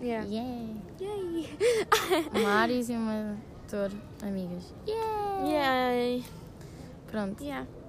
[0.00, 0.26] Yeah.
[0.28, 0.66] Yeah.
[1.00, 1.48] Yay!
[2.34, 3.36] Uma Ares e uma
[3.68, 4.74] Touro, amigas.
[4.86, 5.46] Yeah.
[5.46, 6.24] Yay!
[7.10, 7.42] Pronto.
[7.42, 7.66] Yeah.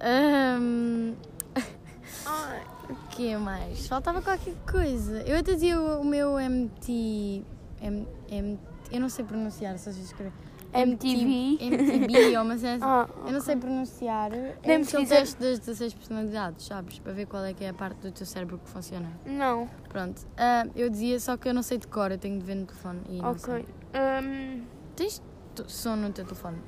[2.26, 2.62] Ai.
[2.90, 3.86] o que mais?
[3.86, 5.22] Faltava qualquer coisa.
[5.22, 7.44] Eu até dizia o, o meu MT.
[7.82, 8.58] M, M,
[8.90, 10.32] eu não sei pronunciar, só se escrever.
[10.80, 11.58] MTV.
[11.60, 12.84] MTV ou uma cena assim.
[12.84, 14.32] Ah, Eu não sei pronunciar.
[14.32, 16.98] É aquele dizer- teste das 16 personalidades, sabes?
[16.98, 19.10] Para ver qual é que é a parte do teu cérebro que funciona.
[19.24, 19.68] Não.
[19.88, 20.26] Pronto.
[20.36, 22.66] Ah, eu dizia só que eu não sei de cor, eu tenho de ver no
[22.66, 23.00] telefone.
[23.08, 23.30] E não.
[23.32, 23.66] Ok.
[23.94, 24.62] Um,
[24.94, 25.22] Tens
[25.66, 26.58] som no teu telefone?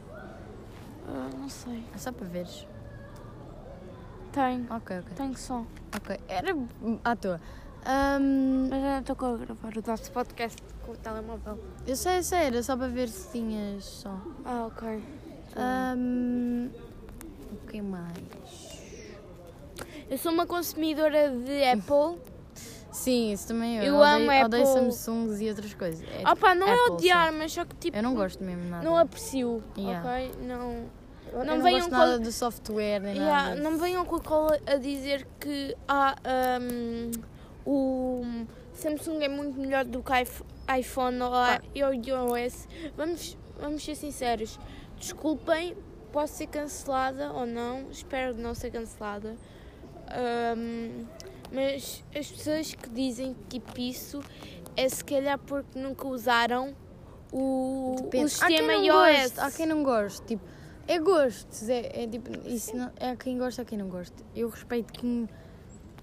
[1.09, 1.83] ah, não sei.
[1.95, 2.67] É só para veres.
[4.33, 4.67] Tenho.
[4.71, 5.13] Ok, ok.
[5.17, 5.67] Tenho som.
[5.97, 6.19] Ok.
[6.29, 6.55] Era
[7.05, 7.41] à toa.
[7.85, 11.59] Mas não estou a gravar o nosso podcast com o telemóvel.
[11.87, 14.19] eu sei, eu sei, era só para ver se tinhas som.
[14.45, 15.03] Ah, ok.
[15.57, 16.69] Ahm,
[17.53, 18.79] o que mais?
[20.11, 22.19] Eu sou uma consumidora de Apple.
[22.93, 23.85] Sim, isso também eu.
[23.85, 24.67] Eu odeio, amo odeio Apple.
[24.93, 26.03] Samsungs e outras coisas.
[26.03, 27.97] É, Ah pá, não é Apple, odiar, mas só que tipo...
[27.97, 28.85] Eu não gosto mesmo nada.
[28.85, 30.01] Não aprecio, Yeah.
[30.09, 30.33] ok?
[30.47, 30.87] Não...
[31.31, 33.61] Eu não venham gosto com- nada do software nem Yeah, nada.
[33.61, 35.77] não me venham com a cola a dizer que
[36.59, 37.11] um,
[37.71, 40.43] o Samsung é muito melhor do que iPh-
[40.79, 42.67] iPhone ou a- ou iOS.
[42.97, 44.59] Vamos, vamos ser sinceros.
[44.97, 45.77] Desculpem,
[46.13, 47.91] posso ser cancelada ou não.
[47.91, 49.37] Espero não ser cancelada.
[50.57, 51.05] Um,
[51.53, 54.23] mas as pessoas que dizem tipo isso
[54.77, 56.75] é se calhar porque nunca usaram
[57.33, 58.25] o, Depende.
[58.25, 59.21] o sistema há iOS.
[59.33, 60.23] Goste, há quem não goste.
[60.27, 60.43] Tipo,
[60.87, 61.69] é gostos.
[61.69, 64.17] É, é tipo, isso não, é quem gosta, há quem não gosta.
[64.35, 65.29] Eu respeito quem,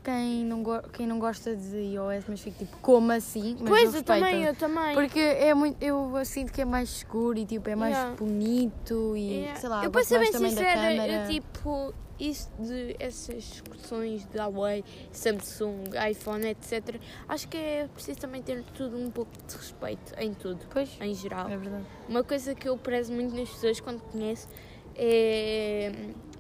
[0.06, 0.64] quem, não,
[0.94, 3.58] quem não gosta de iOS, mas fico tipo, como assim?
[3.60, 4.94] Mas Pois, eu também, eu também.
[4.94, 8.16] Porque é muito, eu sinto que é mais seguro e tipo, é mais Yeah.
[8.16, 9.60] bonito e Yeah.
[9.60, 14.38] sei lá, eu para ser bem da sincera, eu tipo, isso de essas discussões de
[14.38, 17.02] Huawei, Samsung, iPhone, etc.
[17.28, 21.14] Acho que é preciso também ter tudo um pouco de respeito em tudo, Pois, em
[21.16, 21.50] geral.
[21.50, 21.84] é verdade.
[22.08, 24.48] Uma coisa que eu prezo muito nas pessoas quando conheço
[24.96, 25.92] é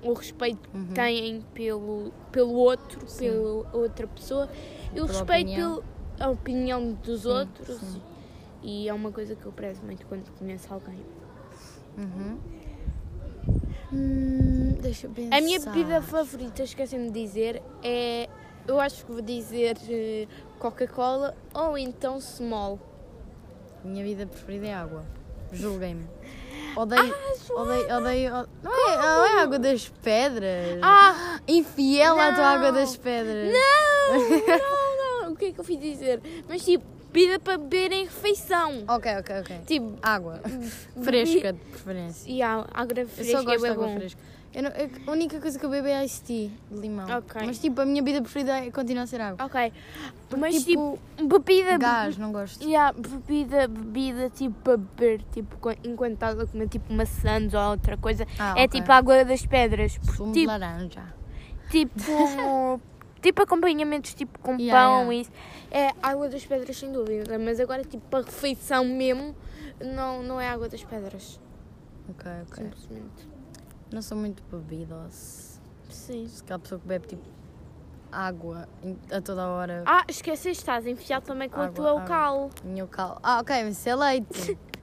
[0.05, 0.87] o respeito Uhum.
[0.87, 3.29] que têm pelo, pelo outro, Sim.
[3.29, 4.49] pela outra pessoa
[4.93, 5.83] e o respeito opinião.
[6.17, 7.77] pela opinião dos Sim, outros.
[7.79, 8.01] sim.
[8.63, 10.99] E é uma coisa que eu prezo muito quando conheço alguém.
[11.97, 12.37] Uhum.
[13.93, 15.37] Hum, deixa eu pensar.
[15.37, 18.27] A minha bebida favorita, esqueci-me de dizer, é.
[18.67, 22.79] Eu acho que vou dizer eh, Coca-Cola ou então Small.
[23.83, 25.05] Minha vida preferida é água.
[25.53, 26.07] Julguem-me.
[26.75, 28.73] Odeio, Ah, odeio, odeio, o- Não
[29.05, 30.79] não é água das pedras.
[30.81, 31.39] Ah!
[31.47, 32.55] Infiel à tua Não.
[32.55, 33.51] água das pedras.
[33.53, 34.19] Não!
[34.47, 35.31] Não, não!
[35.33, 36.21] O que é que eu fui dizer?
[36.47, 38.83] Mas tipo, bebida para beber em refeição.
[38.87, 39.59] Ok, ok, ok.
[39.65, 40.39] Tipo, Água.
[41.03, 42.29] Fresca, de preferência.
[42.31, 43.95] e a água Eu fresca só gosto de é água bom.
[43.97, 44.21] fresca.
[44.55, 44.71] Eu não-
[45.07, 47.05] a única coisa que eu bebo é iced tea de limão.
[47.17, 47.41] Ok.
[47.45, 49.45] Mas tipo, a minha bebida preferida é, continua a ser água.
[49.45, 49.73] Ok.
[50.29, 51.77] Porque, Mas tipo, tipo, bebida.
[51.77, 52.63] Gás, não gosto.
[52.63, 57.97] Yeah, bebida, bebida tipo para beber, tipo, enquanto estás a comer tipo maçãs ou outra
[57.97, 58.25] coisa.
[58.39, 58.79] Ah, é ok.
[58.79, 59.99] tipo água das pedras.
[60.15, 61.03] Sumo tipo, de laranja.
[61.69, 61.99] Tipo,
[63.21, 65.13] tipo acompanhamentos tipo com Yeah, pão yeah.
[65.15, 65.31] e isso.
[65.69, 69.35] É água das pedras sem dúvida, mas agora tipo para refeição mesmo,
[69.83, 71.41] não, não é água das pedras.
[72.09, 72.63] Ok, ok.
[72.63, 73.34] Simplesmente.
[73.91, 75.59] Não sou muito bebidas.
[75.89, 76.27] Sim.
[76.27, 77.23] Se aquela pessoa que bebe tipo
[78.11, 78.67] água
[79.11, 79.83] a toda a hora.
[79.85, 82.03] Ah, esqueceste, estás enfiado também com a Água, tua água.
[82.03, 82.49] cal.
[82.63, 83.19] Minha cal.
[83.21, 84.57] Ah, ok, mas isso é leite.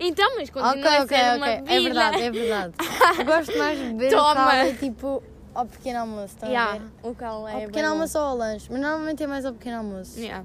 [0.00, 1.36] Então, mas continua a ok, ser ok.
[1.36, 1.82] uma É bebida.
[1.82, 2.74] verdade, é verdade.
[3.18, 4.30] Eu gosto mais de beber Toma.
[4.32, 5.22] o cal é tipo
[5.54, 6.90] ao pequeno almoço, estão a Yeah, ver?
[7.08, 7.94] o cal é Ao pequeno bom.
[7.94, 10.18] almoço ou ao lanche, mas normalmente é mais ao pequeno almoço.
[10.18, 10.44] Yeah.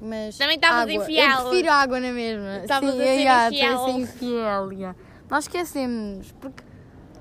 [0.00, 1.30] Mas Também estavas infiel.
[1.38, 2.56] Eu prefiro água na mesma.
[2.58, 3.50] Estavas a ser yeah,
[3.90, 4.88] infiel.
[4.90, 4.94] a.
[5.30, 6.64] Nós esquecemos, porque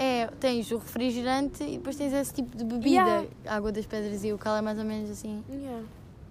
[0.01, 2.87] é, tens o refrigerante e depois tens esse tipo de bebida.
[2.89, 3.27] Yeah.
[3.45, 5.43] Água das pedras e o cal é mais ou menos assim.
[5.49, 5.83] Yeah.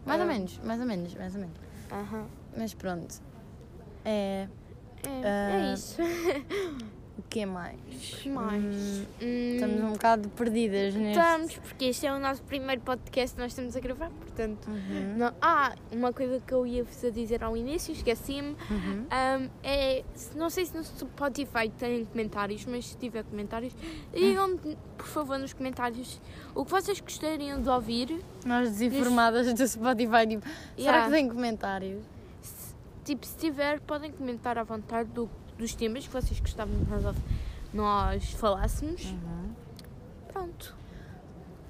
[0.05, 0.33] Mais ou Ah.
[0.33, 1.57] menos, mais ou menos, mais ou menos.
[1.93, 2.27] Aham.
[2.57, 3.15] Mas pronto.
[4.05, 4.49] É.
[5.07, 5.97] É, Ah, é isso.
[7.21, 7.77] O que mais?
[8.27, 8.65] mais?
[8.65, 11.19] Hum, Hum, estamos um bocado perdidas neste.
[11.21, 14.67] Estamos, porque este é o nosso primeiro podcast que nós estamos a gravar, portanto.
[14.69, 15.35] Uhum, Não.
[15.41, 18.57] Ah, uma coisa que eu ia vos dizer ao início, esqueci-me.
[18.71, 19.07] uhum.
[19.11, 20.03] Ahm, é,
[20.35, 23.75] não sei se no Spotify tem comentários, mas se tiver comentários,
[24.15, 24.57] digam
[24.97, 26.21] por favor nos comentários
[26.55, 28.19] o que vocês gostariam de ouvir.
[28.47, 31.05] Nós desinformadas do Spotify, tipo, será Yeah.
[31.05, 32.03] que tem comentários?
[32.41, 35.29] Se- tipo, se tiver, podem comentar à vontade do-
[35.61, 39.05] dos temas que vocês gostavam que nós, falássemos.
[39.05, 39.53] Uhum.
[40.33, 40.75] Pronto,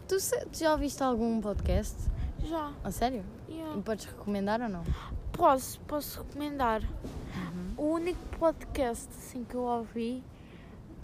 [0.08, 0.16] Tu,
[0.50, 1.96] tu já ouviste algum podcast?
[2.44, 2.72] já.
[2.82, 3.22] A sério?
[3.48, 3.78] Yeah.
[3.78, 4.82] E podes recomendar ou não?
[5.32, 6.82] Posso, posso recomendar.
[6.82, 7.74] Uhum.
[7.76, 10.22] O único podcast assim, que eu ouvi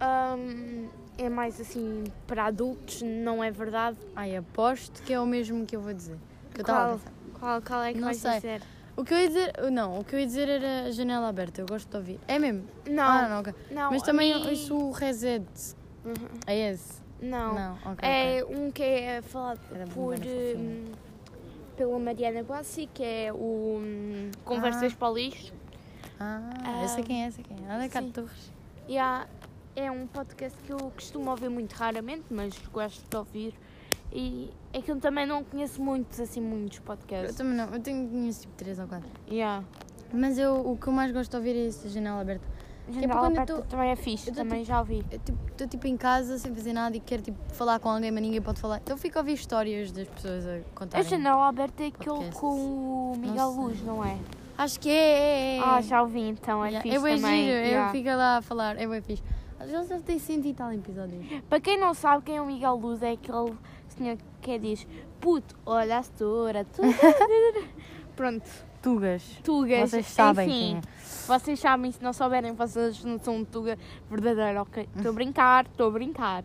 [0.00, 3.96] ahm, é mais assim para adultos, não é verdade?
[4.16, 6.18] Ai, aposto que é o mesmo que eu vou dizer.
[6.54, 6.98] Que Qual,
[7.38, 8.32] qual, qual é que Não vais sei.
[8.34, 8.62] dizer?
[8.96, 11.66] O que eu ia dizer, não, o que eu ia dizer era janela aberta, eu
[11.66, 12.20] gosto de ouvir.
[12.26, 12.64] É mesmo?
[12.88, 13.54] Não, Ah, não, ok.
[13.70, 13.90] não.
[13.90, 15.44] Mas também mim- ouço o reset.
[16.04, 16.14] Uhum.
[16.46, 17.02] É esse?
[17.20, 17.54] Não.
[17.54, 18.08] Não, ok.
[18.08, 18.56] É ok.
[18.56, 20.84] um que é falado Era por, hum,
[21.76, 23.36] pela Mariana Bassi, que é o
[23.82, 24.96] hum, Conversas Ah.
[24.98, 25.52] para o Lixo.
[26.18, 27.70] Ah, eu sei quem é, sei quem é.
[27.70, 28.10] Ana sim.
[28.10, 28.52] Torres.
[28.98, 29.26] Há-
[29.74, 33.54] é um podcast que eu costumo ouvir muito raramente, mas gosto de ouvir.
[34.18, 37.36] E é que eu também não conheço muitos, assim, muitos Eu podcasts.
[37.36, 39.06] também não, eu tenho conheço tipo 3 ou 4.
[39.30, 39.62] Yeah.
[40.12, 42.44] Mas eu, o que eu mais gosto de ouvir é esse janela aberta.
[42.88, 45.04] Janela eu Aberta tô- também é fixe, eu também já ouvi.
[45.10, 48.12] Eu tipo, estou tipo em casa sem fazer nada e quero tipo falar com alguém,
[48.12, 48.76] mas ninguém pode falar.
[48.78, 51.04] Então eu fico a ouvir histórias das pessoas a A contarem.
[51.06, 53.62] Janela Aberta é aquele com o Miguel Não sei.
[53.64, 54.16] Luz, não é?
[54.56, 55.60] Acho que é, é, é.
[55.62, 57.44] Ah, já ouvi então, é Yeah, fixe bem também.
[57.44, 57.88] giro, yeah.
[57.88, 59.22] eu fico lá a falar, é bem fixe.
[59.58, 61.26] Às vezes ter 100 e tal episódios.
[61.48, 63.52] Para quem não sabe quem é o Miguel Luz, é aquele
[63.96, 64.86] senhor que diz
[65.20, 66.82] Puto, olha a setora, tu...
[68.14, 68.48] Pronto,
[68.82, 69.22] Tugas.
[69.42, 69.90] tugas.
[69.90, 70.80] Vocês sabem Enfim, quem é.
[71.26, 73.76] Vocês sabem, se não souberem, vocês não são um tuga
[74.08, 74.88] verdadeiro, ok?
[74.96, 76.44] Estou a brincar, estou a brincar.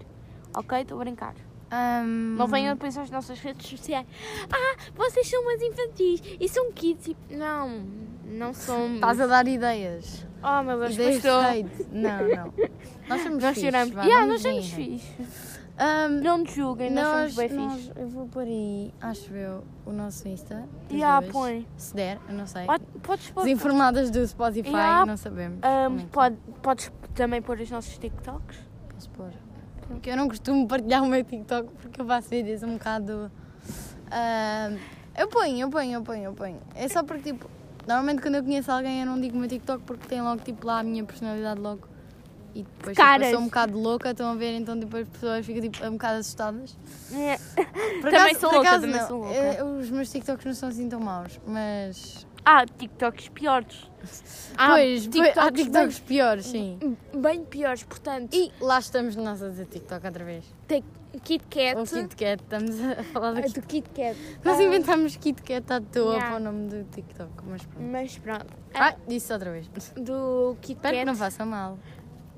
[0.56, 0.80] Ok?
[0.82, 1.36] Estou a brincar.
[1.70, 4.06] Ahm, Não venham depois às nossas redes sociais.
[4.52, 7.08] Ah, vocês são umas infantis e são kids.
[7.08, 7.86] e- Não,
[8.26, 8.96] não somos.
[8.96, 10.26] Estás a dar ideias.
[10.44, 11.86] Oh meu Deus, ideias hate.
[11.92, 12.54] Não, não.
[13.08, 13.94] Nós somos Nós fixes, choramos.
[13.94, 15.61] vá, Yeah, nós somos fixe.
[15.84, 19.64] Ahm, Não nos julguem, nós, nós, somos bem nós, eu vou pôr aí, acho eu,
[19.84, 20.54] o nosso Insta.
[20.84, 21.32] das Yeah, duas.
[21.34, 21.68] põe.
[21.76, 22.66] Se der, eu não sei.
[22.68, 23.44] Pode- Podes pôr.
[23.46, 25.06] Desinformadas do Spotify, Yeah.
[25.08, 25.60] não sabemos.
[25.60, 28.60] Como é que pode, podes também pôr os nossos TikToks?
[28.94, 29.32] Posso pôr?
[29.88, 33.32] Porque eu não costumo partilhar o meu TikTok porque eu faço vídeos um bocado.
[35.18, 36.58] eu ponho, eu ponho, eu ponho, eu ponho.
[36.76, 37.50] É só porque, tipo,
[37.88, 40.68] normalmente quando eu conheço alguém eu não digo o meu TikTok porque tem logo, tipo,
[40.68, 41.90] lá a minha personalidade logo.
[42.54, 45.46] E depois tipo, eu sou um bocado louca, estão a ver, então depois as pessoas
[45.46, 46.78] ficam tipo, um bocado assustadas.
[47.14, 47.38] É.
[48.02, 49.08] Por Também sou por louca, acaso, também não.
[49.08, 49.34] sou louca.
[49.36, 52.28] Eh, os meus TikToks não são assim tão maus, mas.
[52.44, 53.90] Ah, TikToks piores.
[54.58, 56.78] Há pois, pois, há TikToks TikToks piores, sim.
[57.14, 58.34] Bem, bem piores, portanto.
[58.34, 60.44] E lá estamos nós a dizer TikTok outra vez.
[60.68, 60.84] Tem
[61.24, 61.76] Kit Kat.
[61.80, 64.18] O Kit Kat, estamos a falar ah, do do Kit Kat.
[64.44, 66.30] Nós Ah, inventámos Kit Kat à toa Yeah.
[66.32, 67.88] para o nome do TikTok, mas pronto.
[67.92, 68.48] Mas pronto.
[68.74, 69.68] Ah, Ah, disse outra vez.
[69.98, 71.06] do Kit Espero que Kat.
[71.06, 71.78] não faça mal.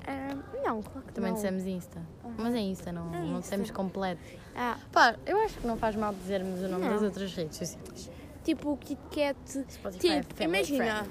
[0.06, 1.36] Ah, não, claro que Também não.
[1.36, 2.02] dissemos Insta.
[2.36, 4.20] Mas é Insta, não, É não dissemos completo.
[4.54, 6.92] Ah, Pá, eu acho que não faz mal dizermos o nome Não.
[6.92, 8.10] das outras redes sociais.
[8.44, 9.36] tipo o Kit Kat.
[9.58, 11.06] É Tipo, family imagina,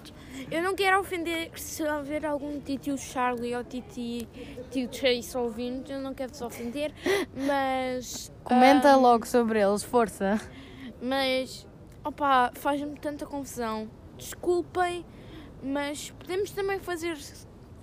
[0.52, 4.28] eu não quero ofender se houver algum tio Charlie ou titi,
[4.72, 6.94] tio Chase ouvindo, eu não quero se ofender,
[7.36, 8.32] mas.
[8.44, 10.40] Comenta ah, logo sobre eles, força.
[11.02, 11.68] Mas,
[12.04, 13.90] opa, faz-me tanta confusão.
[14.18, 15.06] Desculpem,
[15.62, 17.18] mas podemos também fazer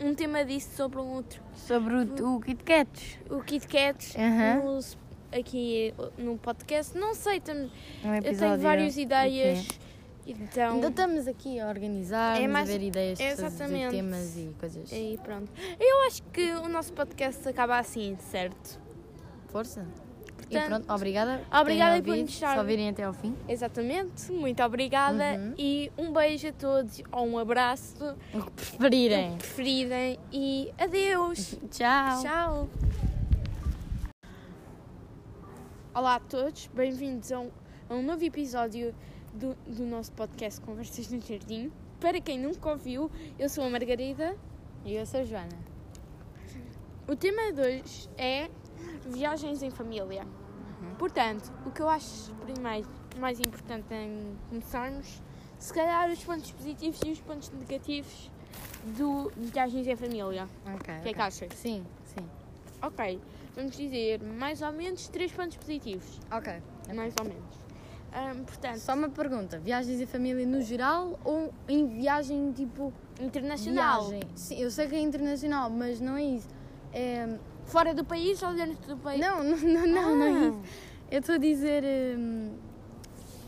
[0.02, 1.42] um tema disso sobre um outro.
[1.54, 3.18] Sobre o, o Kit Kats.
[3.30, 4.62] O Kit Kat Aham.
[4.64, 4.98] nos-
[5.32, 6.96] aqui no podcast.
[6.98, 7.70] Não sei, estamos,
[8.04, 9.66] Um eu tenho várias ideias.
[10.26, 13.90] Então, Ainda estamos aqui a organizar, É mais- a ver ideias de Exatamente.
[13.96, 14.92] temas e coisas.
[14.92, 15.50] aí pronto.
[15.80, 18.78] Eu acho que o nosso podcast acaba assim, certo?
[19.48, 19.84] Força.
[20.50, 21.40] E Portanto, pronto, obrigada.
[21.60, 23.36] obrigada por nos estar- Se ouvirem até ao fim.
[23.48, 25.54] Exatamente, muito obrigada Uhum.
[25.56, 27.94] e um beijo a todos, ou um abraço,
[28.34, 29.28] O que preferirem.
[29.28, 31.56] o que preferirem e adeus!
[31.70, 32.22] Tchau.
[32.22, 32.68] Tchau!
[35.94, 37.50] Olá a todos, bem-vindos a um,
[37.88, 38.94] a um novo episódio
[39.32, 41.70] do, do nosso podcast Conversas no Jardim.
[42.00, 44.36] Para quem nunca ouviu, eu sou a Margarida.
[44.84, 45.58] E eu sou a Joana.
[47.06, 48.48] O tema de hoje é
[49.06, 50.24] viagens em família.
[51.04, 52.86] Portanto, o que eu acho primeiro
[53.18, 55.22] mais importante em começarmos,
[55.58, 58.30] se calhar os pontos positivos e os pontos negativos
[58.98, 60.46] do viagens em família.
[60.66, 60.94] Ok.
[60.98, 61.48] O que é que achas?
[61.54, 62.22] Sim, sim.
[62.82, 63.18] Ok,
[63.56, 66.20] vamos dizer mais ou menos três pontos positivos.
[66.30, 66.52] Ok.
[66.94, 67.54] Mais ou menos.
[68.12, 72.92] Ahm, portanto, Só uma pergunta: viagens em família no geral ou em viagem tipo.
[73.18, 74.02] internacional.
[74.08, 74.28] Viagem?
[74.34, 76.48] Sim, eu sei que é internacional, mas não é isso.
[76.92, 77.38] É...
[77.64, 79.20] Fora do país ou dentro do país?
[79.20, 80.48] Não, não, não, não, não é Ah.
[80.48, 80.89] isso.
[81.10, 81.82] Eu estou a dizer.
[82.18, 82.56] hum,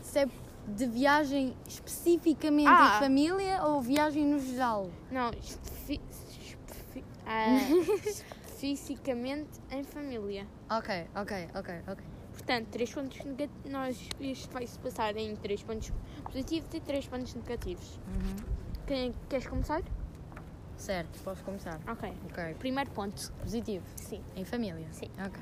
[0.03, 0.25] se é
[0.67, 2.97] de viagem especificamente Ah.
[2.97, 4.89] em família ou viagem no geral?
[5.11, 5.99] Não, espe-
[6.29, 7.57] espe- ah,
[8.57, 10.47] fisicamente em família.
[10.69, 12.05] Ok, ok, ok, ok.
[12.31, 13.71] Portanto, três pontos negativos.
[13.71, 15.91] Nós, isto vai se passar em três pontos
[16.25, 17.99] positivos e três pontos negativos.
[18.87, 19.81] Quem, queres começar?
[20.77, 21.79] Certo, posso começar.
[21.87, 22.11] Ok.
[22.31, 22.55] Ok.
[22.59, 23.31] Primeiro ponto.
[23.41, 23.85] Positivo.
[23.97, 24.21] Sim.
[24.35, 24.87] Em família?
[24.91, 25.09] Sim.
[25.25, 25.39] Ok.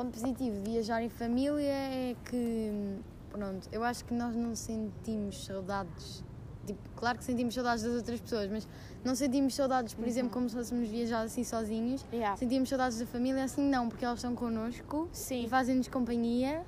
[0.00, 2.96] Ponto positivo de viajar em família é que,
[3.28, 6.24] pronto, eu acho que nós não sentimos saudades.
[6.66, 8.66] Tipo, claro que sentimos saudades das outras pessoas, mas
[9.04, 12.02] não sentimos saudades, por exemplo, como se fôssemos viajar assim sozinhos.
[12.10, 12.34] Yeah.
[12.38, 15.44] Sentimos saudades da família, assim não, porque elas estão connosco Sim.
[15.44, 16.64] e fazem-nos companhia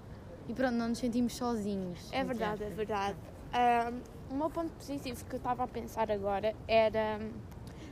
[0.46, 2.12] e pronto, não nos sentimos sozinhos.
[2.12, 3.16] É verdade, é verdade.
[3.54, 7.18] Ahm, o meu ponto positivo que eu estava a pensar agora era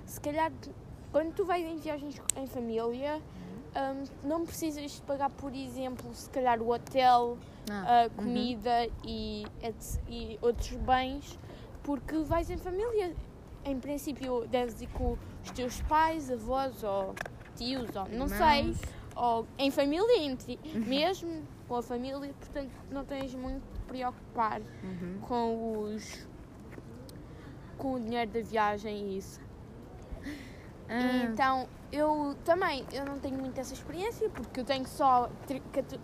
[0.04, 0.52] se calhar
[1.10, 3.22] quando tu vais em viagens em família
[3.76, 7.38] hum, não precisas de pagar, por exemplo, se calhar o hotel,
[7.70, 9.44] Ah, a comida e,
[10.08, 11.38] e outros bens,
[11.82, 13.14] porque vais em família.
[13.64, 17.14] Em princípio deves ir com os teus pais, avós ou
[17.56, 18.80] tios, ou não sei, Irmãos.
[19.14, 25.18] ou em família, entre, mesmo com a família, portanto não tens muito de preocupar Uhum.
[25.28, 26.26] com os
[27.78, 29.40] com o dinheiro da viagem e isso.
[30.90, 35.62] Ah, Então, eu também, eu não tenho muito essa experiência, porque eu tenho só tre-
[35.72, 36.00] 14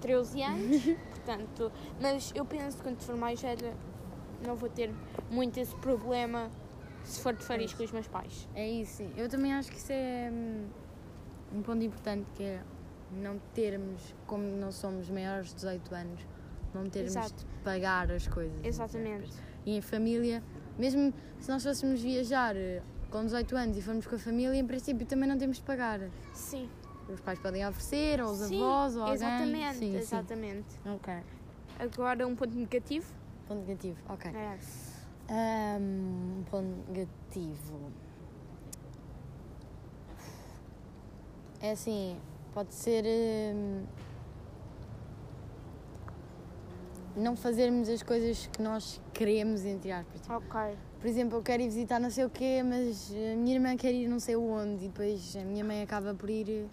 [0.00, 3.74] 13 anos, portanto, mas eu penso que quando for mais velha
[4.46, 4.94] não vou ter
[5.28, 6.48] muito esse problema
[7.02, 8.48] se for de férias com os meus pais.
[8.54, 9.10] É isso, sim.
[9.16, 10.66] eu também acho que isso é hum,
[11.52, 12.62] um ponto importante que é
[13.10, 16.20] não termos, como não somos maiores de 18 anos,
[16.72, 17.34] não termos Exato.
[17.34, 18.54] de pagar as coisas.
[18.58, 19.30] entre Exatamente.
[19.66, 20.42] E em família,
[20.78, 22.54] mesmo se nós fôssemos viajar
[23.10, 26.00] com 18 anos e formos com a família, em princípio também não temos de pagar.
[26.34, 26.68] Sim.
[27.08, 29.14] Os pais podem oferecer, ou os Sim, avós, ou alguém.
[29.14, 30.72] exatamente, Sim, exatamente.
[30.72, 30.90] sim.
[30.94, 31.14] Ok.
[31.78, 33.10] Agora um ponto negativo.
[33.46, 34.30] Ponto negativo, ok.
[34.30, 35.78] É.
[35.80, 37.90] Um ponto negativo.
[41.60, 42.16] É assim,
[42.52, 43.04] pode ser.
[43.54, 43.84] hum,
[47.16, 50.20] não fazermos as coisas que nós queremos, entre aspas.
[50.20, 50.76] Tipo, Ok.
[51.00, 53.92] Por exemplo, eu quero ir visitar não sei o quê, mas a minha irmã quer
[53.92, 56.66] ir não sei onde, e depois a minha mãe acaba por ir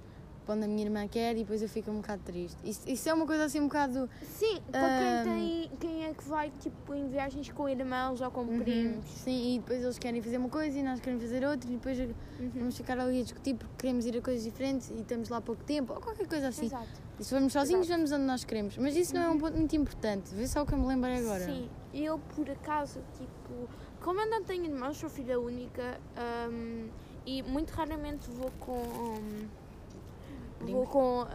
[0.46, 2.58] para onde a minha irmã quer, e depois eu fico um bocado triste.
[2.64, 4.10] Isso, isso é uma coisa assim um bocado.
[4.24, 5.72] Sim, para quem tem.
[5.80, 9.06] Quem é que vai tipo em viagens com irmãos ou com Uhum, primos?
[9.10, 12.00] Sim, e depois eles querem fazer uma coisa e nós queremos fazer outra, e depois
[12.00, 12.52] Uhum.
[12.56, 15.42] vamos ficar ali a discutir porque queremos ir a coisas diferentes e estamos lá há
[15.42, 16.66] pouco tempo, ou qualquer coisa assim.
[16.66, 16.90] Exato.
[17.20, 17.98] E se formos sozinhos, Exato.
[18.00, 18.78] vamos onde nós queremos.
[18.78, 20.34] Mas isso não é um ponto muito importante.
[20.34, 21.46] Vê só o que eu me lembrei agora.
[21.46, 23.68] Sim, eu por acaso, tipo,
[24.06, 26.00] como eu não tenho irmãos, sou filha única
[26.52, 26.88] hum,
[27.26, 28.78] e muito raramente vou com.
[28.80, 29.48] hum,
[30.60, 31.28] vou com,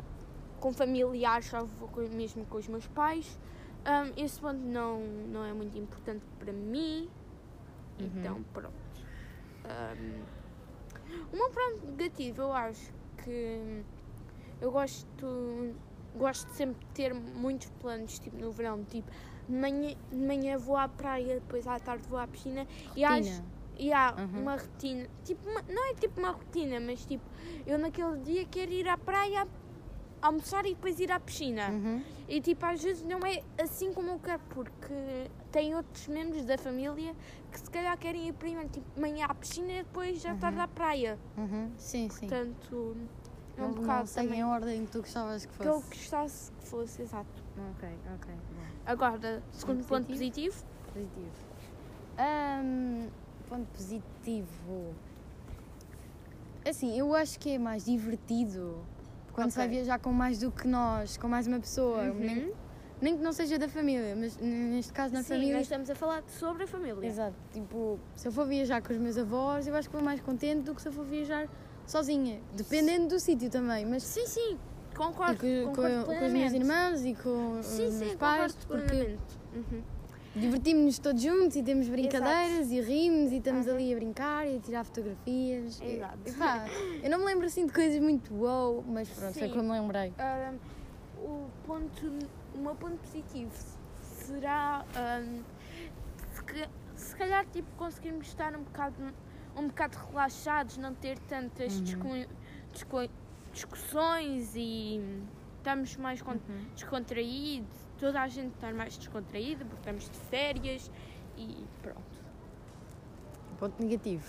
[0.60, 3.36] com familiares, só vou com- mesmo com os meus pais.
[3.80, 7.10] Hum, esse ponto não, não é muito importante para mim.
[7.98, 8.06] Uhum.
[8.06, 8.72] Então, pronto.
[9.66, 10.22] Hum,
[11.32, 12.92] o meu ponto negativo, eu acho
[13.24, 13.82] que
[14.60, 15.74] eu gosto,
[16.14, 19.10] gosto de sempre ter muitos planos, tipo no verão, tipo,
[19.50, 23.28] de manhã, de manhã vou à praia, depois à tarde vou à piscina e acho
[23.28, 23.44] Rotina.
[23.78, 24.42] e há Uhum.
[24.42, 27.24] uma rotina, tipo, uma- não é tipo uma rotina, mas tipo,
[27.66, 29.46] eu naquele dia quero ir à praia
[30.22, 31.70] almoçar e depois ir à piscina.
[31.70, 32.02] Uhum.
[32.28, 34.94] E tipo, às vezes não é assim como eu quero, porque
[35.50, 37.14] tem outros membros da família
[37.50, 40.68] que se calhar querem ir primeiro, tipo, manhã à piscina e depois já tarde à
[40.68, 41.18] praia.
[41.36, 41.70] Uhum.
[41.76, 42.28] Sim, sim.
[42.28, 42.96] Portanto,
[43.56, 45.80] é um não, não bocado seguem também a ordem que tu gostavas que que eu
[45.80, 45.88] fosse.
[45.88, 47.42] gostasse que fosse, exato.
[47.76, 48.34] Ok, ok.
[48.86, 51.30] Agora, segundo ponto positivo, Positivo.
[52.18, 53.08] Ahm,
[53.48, 54.94] ponto positivo.
[56.68, 58.78] Assim, eu acho que é mais divertido
[59.32, 62.02] quando se vai viajar com mais do que nós, com mais uma pessoa.
[62.02, 62.14] Uhum.
[62.18, 62.52] Nem,
[63.00, 65.54] nem que não seja da família, mas neste caso na sim, família.
[65.54, 67.06] nós estamos a falar sobre a família.
[67.06, 67.36] Exato.
[67.52, 70.62] Tipo, se eu for viajar com os meus avós, eu acho que vou mais contente
[70.62, 71.48] do que se eu for viajar
[71.86, 72.40] sozinha.
[72.54, 73.86] Dependendo do sítio também.
[73.86, 74.58] Mas Sim, sim,
[74.94, 76.56] concordo, com, concordo com, com minhas plenamente.
[76.56, 78.54] irmãs e com Sim, os sim, meus pais.
[78.66, 79.16] Porque.
[79.54, 79.82] Uhum.
[80.36, 84.60] divertimos-nos todos juntos e temos brincadeiras e rimos e estamos ali a brincar e a
[84.60, 85.80] tirar fotografias.
[85.82, 86.18] Exato.
[86.24, 86.66] e pá,
[87.02, 89.54] eu não me lembro assim de coisas muito wow, mas pronto, foi Sim.
[89.54, 90.12] como me lembrei.
[90.18, 90.56] Ahm,
[91.18, 92.12] o, ponto,
[92.54, 93.50] o meu ponto positivo
[94.02, 95.42] será ahm,
[96.32, 99.12] se, se calhar tipo, conseguirmos estar um bocado,
[99.56, 102.26] um bocado relaxados, não ter tantas Uhum.
[103.52, 105.00] Discussões e
[105.58, 106.38] estamos mais Uhum.
[106.74, 110.90] descontraídos, toda a gente está mais descontraída porque estamos de férias
[111.36, 112.00] e pronto.
[113.58, 114.24] Ponto negativo.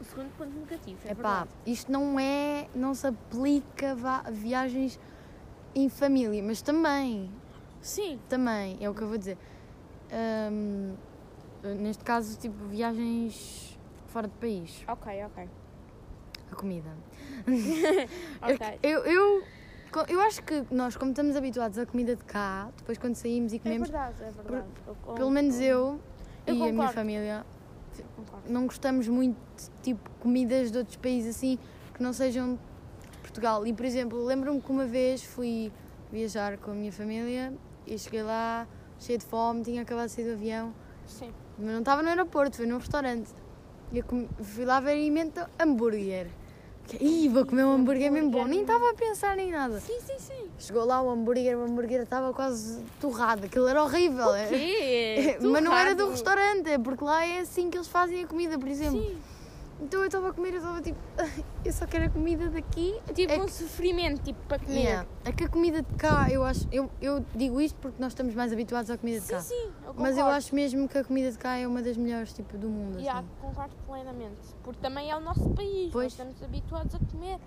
[0.00, 1.50] O segundo ponto negativo, é Epá, verdade.
[1.66, 3.92] isto não é, não se aplica
[4.24, 4.98] a viagens
[5.74, 7.30] em família, mas também,
[7.80, 9.38] Sim, também, é o que eu vou dizer.
[10.10, 10.94] Ahm,
[11.80, 15.48] neste caso, tipo, viagens fora de país, ok, ok.
[16.50, 16.90] a comida.
[18.42, 18.78] Ok.
[18.82, 19.42] Eu, eu,
[20.08, 23.56] eu acho que nós, como estamos habituados à comida de cá, depois quando saímos e
[23.56, 24.66] É comemos, verdade, é verdade.
[24.86, 25.70] Eu pelo menos concordo.
[25.70, 26.00] eu,
[26.46, 26.92] Eu e a minha concordo.
[26.94, 27.46] família,
[28.16, 28.52] Concordo.
[28.52, 31.58] não gostamos muito de tipo comidas de outros países assim
[31.94, 32.58] que não sejam
[33.22, 33.66] Portugal.
[33.66, 35.72] E por exemplo, lembro-me que uma vez fui
[36.10, 37.52] viajar com a minha família
[37.86, 38.66] e cheguei lá
[38.98, 40.72] cheia de fome, tinha acabado de sair do avião,
[41.06, 41.30] Sim.
[41.58, 43.30] mas não estava no aeroporto, foi num restaurante.
[43.92, 45.12] E eu comi- fui lá ver e
[45.60, 46.28] hambúrguer.
[47.00, 48.44] Ih, vou comer um hambúrguer mesmo bom.
[48.44, 49.80] Nem estava a pensar em nada.
[49.80, 50.48] Sim, sim, sim.
[50.58, 54.28] Chegou lá o hambúrguer, o hambúrguer estava quase torrado, aquilo era horrível.
[54.48, 55.36] quê?
[55.42, 58.68] Mas não era do restaurante, porque lá é assim que eles fazem a comida, por
[58.68, 59.00] exemplo.
[59.00, 59.16] Sim.
[59.80, 60.98] Então eu estava a comer e estava tipo,
[61.64, 62.94] eu só quero a comida daqui.
[63.12, 64.78] Tipo é um que- sofrimento, tipo, para comer.
[64.80, 65.08] Yeah.
[65.24, 68.34] É que a comida de cá, eu acho, eu, eu digo isto porque nós estamos
[68.34, 69.40] mais habituados à comida de Sim, cá.
[69.40, 72.32] sim, eu Mas eu acho mesmo que a comida de cá é uma das melhores
[72.32, 72.98] tipo do mundo.
[72.98, 73.28] Yeah, assim.
[73.40, 74.54] concordo plenamente.
[74.62, 75.90] Porque também é o nosso país.
[75.92, 76.04] Pois.
[76.04, 77.38] Nós estamos habituados a comer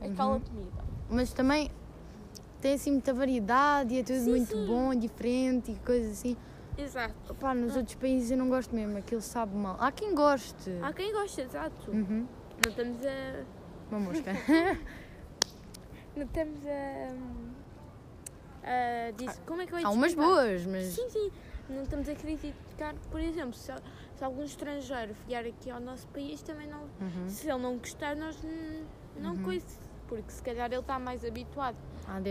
[0.00, 0.40] aquela Uhum.
[0.40, 0.84] comida.
[1.08, 1.70] Mas também
[2.60, 4.66] tem assim muita variedade e é tudo Sim, muito sim.
[4.66, 6.36] bom, diferente e coisas assim.
[6.78, 7.34] Exato.
[7.36, 9.76] Pá, nos outros países eu não gosto mesmo, aquilo sabe mal.
[9.80, 10.70] Há quem goste.
[10.82, 11.90] Há quem gosta, exato.
[11.90, 12.26] Uhum.
[12.64, 13.44] Não estamos a.
[13.90, 14.32] Uma mosca.
[16.16, 17.10] Não estamos a.
[19.08, 20.30] a diz- como é que eu ia Há umas explicar?
[20.30, 20.84] boas, mas.
[20.86, 21.30] Sim, sim.
[21.68, 23.72] Não estamos a criticar, por exemplo, se,
[24.14, 26.82] se algum estrangeiro vier aqui ao nosso país, também não.
[27.00, 27.28] Uhum.
[27.28, 28.38] Se ele não gostar, nós
[29.20, 29.42] não Uhum.
[29.42, 29.66] coisa.
[30.08, 31.76] Porque se calhar ele está mais habituado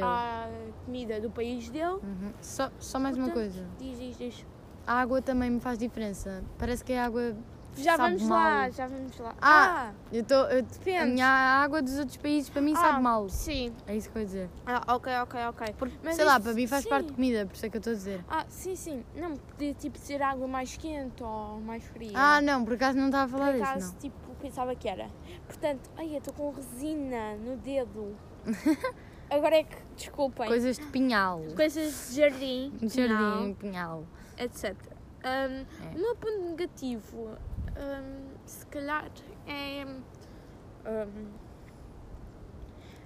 [0.01, 1.99] Ah, à comida do país dele.
[2.01, 2.31] Uhum.
[2.41, 3.67] Só, só mais uma Portanto, coisa.
[3.79, 4.45] Diz, diz, diz.
[4.87, 6.43] A água também me faz diferença.
[6.57, 7.35] Parece que a água.
[7.77, 8.39] Já sabe vamos mal.
[8.39, 9.35] lá, já vamos lá.
[9.41, 9.91] Ah!
[10.09, 11.11] Eu tô, eu, a Depende.
[11.11, 13.27] minha água dos outros países para mim sabe Ah, mal.
[13.27, 13.73] Sim.
[13.85, 14.49] É isso que eu ia dizer.
[14.65, 15.75] Ah, ok, ok, ok.
[16.01, 16.89] Mas Sei lá, isso- para mim faz sim.
[16.89, 18.23] parte de comida, por isso é que eu estou a dizer.
[18.29, 19.03] Ah, sim, sim.
[19.13, 22.13] Não, podia tipo ser água mais quente ou mais fria.
[22.15, 23.99] Ah, não, por acaso não estava a Por falar acaso, disso, não.
[23.99, 25.09] tipo, pensava que era.
[25.47, 28.15] Portanto, ai, eu estou com resina no dedo.
[29.29, 31.41] Agora é que, desculpem, Coisas de pinhal.
[31.55, 34.05] coisas de jardim, jardim, pinhal.
[34.37, 34.75] etc.
[35.23, 35.95] Um, É.
[35.95, 39.09] O meu ponto negativo, um, se calhar,
[39.47, 39.83] é.
[39.83, 41.31] um,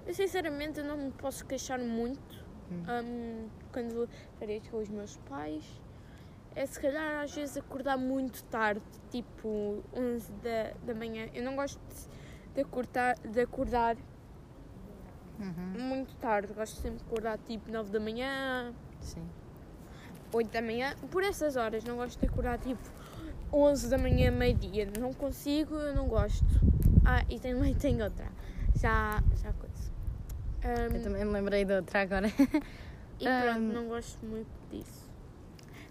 [0.06, 2.38] eu sinceramente não me posso queixar muito
[2.72, 2.84] Hum.
[3.04, 4.08] um, quando
[4.38, 5.64] férias com os meus pais.
[6.60, 11.30] É se calhar às vezes acordar muito tarde, tipo 11 da, da manhã.
[11.34, 11.80] Eu não gosto
[12.54, 13.96] de, acordar, de acordar
[15.40, 15.82] Uhum.
[15.82, 19.26] muito tarde, gosto sempre de acordar tipo 9 da manhã, Sim.
[20.34, 22.82] 8 da manhã, por essas horas, não gosto de acordar tipo
[23.54, 24.90] 11 da manhã, meio-dia.
[25.00, 26.44] Não consigo, eu não gosto.
[27.06, 28.28] Ah, e também tem outra.
[28.76, 29.90] Já, já coisa.
[30.92, 32.28] Um, Eu também me lembrei de outra agora.
[32.28, 33.72] e pronto, Ahm.
[33.74, 34.99] não gosto muito disso.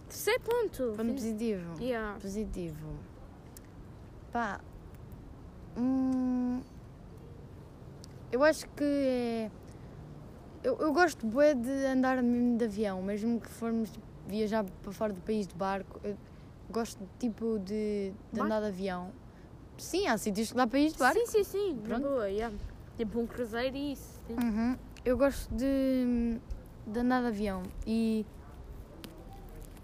[0.09, 0.95] Terceiro ponto.
[0.97, 1.83] Ponto positivo.
[1.83, 2.19] Yeah.
[2.21, 2.99] Positivo.
[4.33, 4.61] Pá.
[5.77, 6.61] Hum,
[8.33, 9.51] eu acho que é.
[10.63, 14.93] Eu, eu gosto bué de andar mesmo de avião, mesmo que formos tipo, viajar para
[14.93, 16.01] fora do país de barco.
[16.03, 16.17] Eu
[16.71, 19.13] gosto tipo de, de andar de avião.
[19.79, 21.21] Sim, há sítios que dá para ir de barco.
[21.21, 21.79] Sim, sim, sim.
[21.85, 22.03] Pronto.
[22.03, 22.55] boa, yeah.
[22.97, 24.21] Tipo um cruzeiro e isso.
[24.29, 24.77] Uhum.
[25.05, 26.39] Eu gosto de,
[26.87, 28.27] de andar de avião e,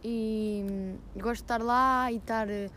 [0.04, 2.68] e gosto de estar lá e estar eh,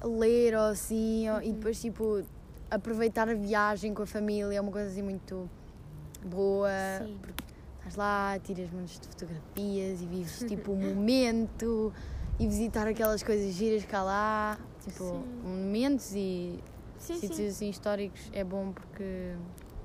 [0.00, 2.22] a ler ou assim, ou- e depois tipo
[2.70, 5.48] aproveitar a viagem com a família, é uma coisa assim muito
[6.24, 6.70] boa.
[7.04, 7.18] Sim.
[7.78, 11.92] Estás lá, tiras montes de fotografias e vives tipo o momento
[12.40, 15.24] e visitar aquelas coisas giras cá lá, tipo Sim.
[15.44, 16.58] monumentos e
[16.98, 17.46] Sim, sítios sim.
[17.48, 19.34] assim históricos é bom porque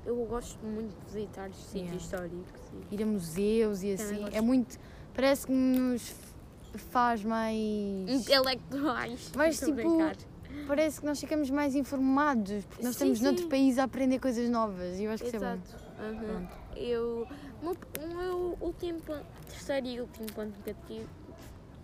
[0.06, 1.96] Eu gosto muito de visitar sítios Yeah.
[1.96, 2.60] históricos.
[2.90, 4.24] e- ir a museus e assim.
[4.32, 4.78] É muito.
[5.12, 6.14] Parece que nos
[6.74, 7.56] faz mais.
[8.08, 9.32] Intelectuais.
[9.36, 10.16] Mas, Estou a tipo, brincar.
[10.66, 13.48] Parece que nós ficamos mais informados, porque nós Sim, estamos noutro sim.
[13.48, 15.54] país a aprender coisas novas e eu acho que isso é bom.
[15.54, 15.84] Exato.
[15.98, 16.48] Aham.
[16.76, 17.26] Eu,
[17.60, 21.08] o meu, o meu último ponto, terceiro e último ponto negativo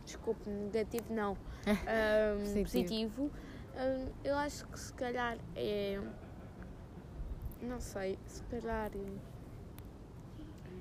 [0.04, 2.62] desculpe, negativo não, ahm, Positivo.
[2.64, 3.30] positivo,
[3.76, 6.00] ahm, eu acho que se calhar é.
[7.62, 8.90] Não sei, se calhar.
[8.94, 9.33] É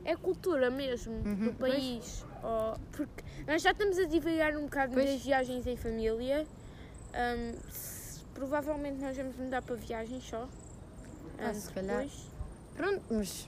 [0.05, 2.25] é cultura mesmo Uhum, do país.
[2.43, 5.09] ou- porque nós já estamos a divagar um bocado Pois.
[5.09, 6.45] das viagens em família.
[7.13, 10.47] ahm, se- provavelmente nós vamos mudar para viagens só.
[11.37, 12.07] Ah, ahm, se calhar.
[12.75, 13.47] Pronto, mas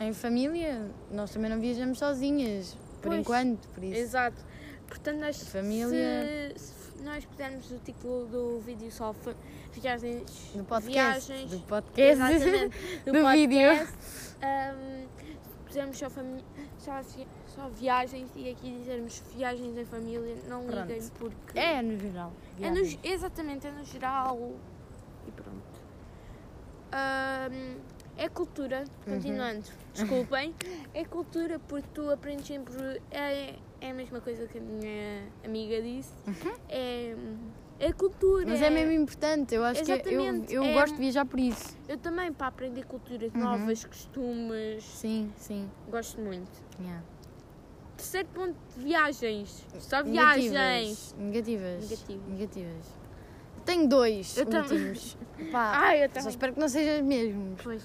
[0.00, 3.20] em família nós também não viajamos sozinhas, por Pois.
[3.20, 3.94] enquanto, por isso.
[4.00, 4.42] Exato.
[4.86, 6.54] Portanto, nós, Família.
[6.56, 6.64] se,
[6.96, 9.14] se nós pudermos o título do vídeo só
[9.74, 11.28] viagens, Do podcast.
[11.30, 12.38] viagens, Do podcast.
[13.04, 13.86] do, do podcast, vídeo.
[14.00, 14.36] se
[15.68, 16.08] pusermos só,
[16.78, 17.00] só,
[17.46, 20.88] só viagens e aqui dizermos viagens em família, não Pronto.
[20.88, 22.32] liguem porque É, no geral.
[22.60, 24.36] é no, exatamente, é no geral
[25.26, 25.78] e pronto.
[26.90, 27.76] Ahm,
[28.16, 29.14] é cultura, Uhum.
[29.14, 30.54] continuando, desculpem,
[30.94, 35.80] é cultura porque tu aprendes sempre, é, é a mesma coisa que a minha amiga
[35.82, 36.10] disse,
[36.68, 37.14] é,
[37.80, 38.44] é cultura.
[38.46, 41.38] Mas é mesmo importante, eu acho que eu, Exatamente, eu é- gosto de viajar por
[41.38, 41.76] isso.
[41.88, 43.40] Eu também, para aprender culturas Uhum.
[43.40, 45.70] novas, costumes, Sim, sim.
[45.90, 46.50] gosto muito.
[46.80, 47.02] Yeah.
[47.96, 51.14] Terceiro ponto de viagens, só viagens.
[51.18, 51.88] Negativas.
[51.88, 52.28] Negativas.
[52.28, 52.98] Negativas.
[53.64, 55.16] Tenho dois Eu tam- últimos.
[55.52, 57.60] Pá, eu só espero que não sejam os mesmos.
[57.62, 57.82] Pois.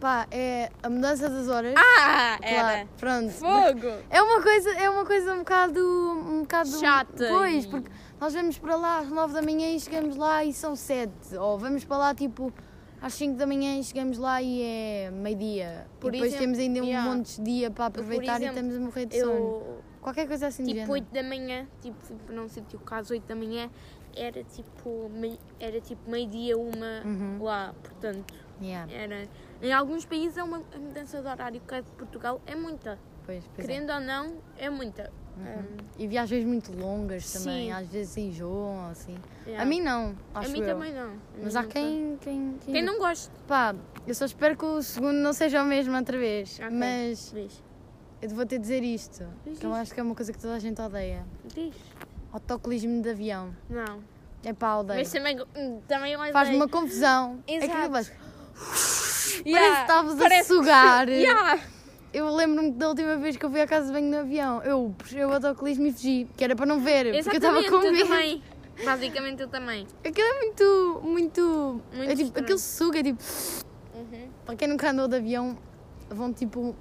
[0.00, 1.74] Pá, é a mudança das horas.
[1.76, 2.86] Ah, Claro, era.
[2.98, 3.30] pronto.
[3.32, 3.86] Fogo!
[4.08, 8.58] É uma coisa, é uma coisa um bocado, um bocado Chata Pois, porque nós vamos
[8.58, 11.36] para lá às 9 da manhã e chegamos lá e são 7.
[11.38, 12.50] Ou vamos para lá tipo
[13.02, 15.86] às 5 da manhã e chegamos lá e é meio-dia.
[15.86, 17.10] E depois exemplo, temos ainda um yeah.
[17.14, 19.32] monte de dia para aproveitar exemplo, e estamos a morrer de sono.
[19.32, 20.92] Eu, Qualquer coisa assim de tipo, género.
[20.94, 21.96] 8 da manhã, tipo,
[22.30, 23.68] não sítio caso 8 da manhã,
[24.16, 27.42] era tipo, mei- era tipo meio-dia, uma Uhum.
[27.42, 28.32] lá, portanto,
[28.62, 29.26] Yeah, era.
[29.62, 32.98] Em alguns países é uma a mudança de horário, que é de Portugal é muita.
[33.26, 33.72] pois, pois é.
[33.72, 35.12] Querendo ou não, é muita.
[35.36, 35.76] Uhum.
[35.98, 37.72] E viagens muito longas também, Sim.
[37.72, 39.16] às vezes enjoam assim.
[39.46, 39.62] Yeah.
[39.62, 40.66] A mim não, A acho mim eu.
[40.66, 41.10] também não.
[41.10, 43.32] A Mas há quem, quem, quem, Quem não gosta.
[43.46, 43.74] Pá,
[44.06, 46.58] eu só espero que o segundo não seja o mesmo outra vez.
[46.58, 46.70] Ok.
[46.70, 47.62] Mas Diz.
[48.20, 50.38] eu vou ter de dizer isto, Diz, que eu acho que é uma coisa que
[50.38, 51.24] toda a gente odeia.
[51.54, 51.74] Diz.
[52.32, 53.54] Autocolismo de avião.
[53.68, 54.02] Não.
[54.44, 54.98] É pá, odeio.
[54.98, 57.38] Mas também, hum, também Faz-me uma confusão.
[57.46, 57.72] É que Exato.
[57.78, 58.12] aquilo vais-
[59.46, 61.08] Yeah, Parece que estavas a parece que- sugar.
[61.10, 61.60] Yeah.
[62.12, 64.60] Eu lembro-me da última vez que eu fui à casa de banho no avião.
[64.64, 67.70] Eu puxei o autocolismo e fugi, que era para não ver, porque eu estava Exatamente,
[67.70, 68.08] com medo.
[68.08, 68.42] também.
[68.84, 69.86] Basicamente eu também.
[70.04, 71.80] Aquilo é muito, muito.
[71.94, 73.22] Muito é tipo, aquilo suga, é tipo.
[73.94, 74.28] Uhum.
[74.44, 75.56] Para quem nunca andou de avião,
[76.08, 76.74] vão tipo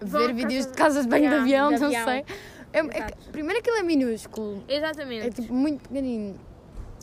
[0.00, 2.04] Vão ver vídeos de casas de banho Yeah, de avião, de não avião.
[2.04, 2.24] sei.
[2.72, 5.26] É, é primeiro aquilo é minúsculo, Exatamente.
[5.26, 6.38] é tipo muito pequenino.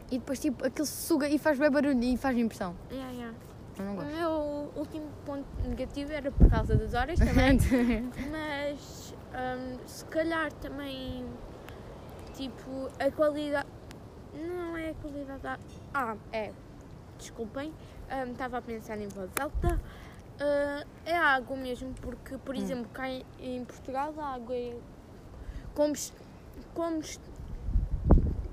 [0.09, 2.73] E depois tipo aquilo suga e faz bem barulho e faz impressão.
[2.89, 3.37] Yeah, yeah.
[3.77, 4.09] Eu não O gosto.
[4.15, 7.57] meu último ponto negativo era por causa das horas também,
[8.31, 11.25] mas hum, se calhar também
[12.33, 13.67] tipo a qualidade.
[14.33, 15.59] Não é a qualidade da.
[15.93, 16.51] Ah, é.
[17.17, 17.73] Desculpem,
[18.11, 19.79] hum, estava a pensar em voz alta.
[20.39, 24.77] Ah, é a água mesmo, porque, por exemplo, cá em, em Portugal a água é
[25.73, 25.93] como,
[26.75, 27.01] como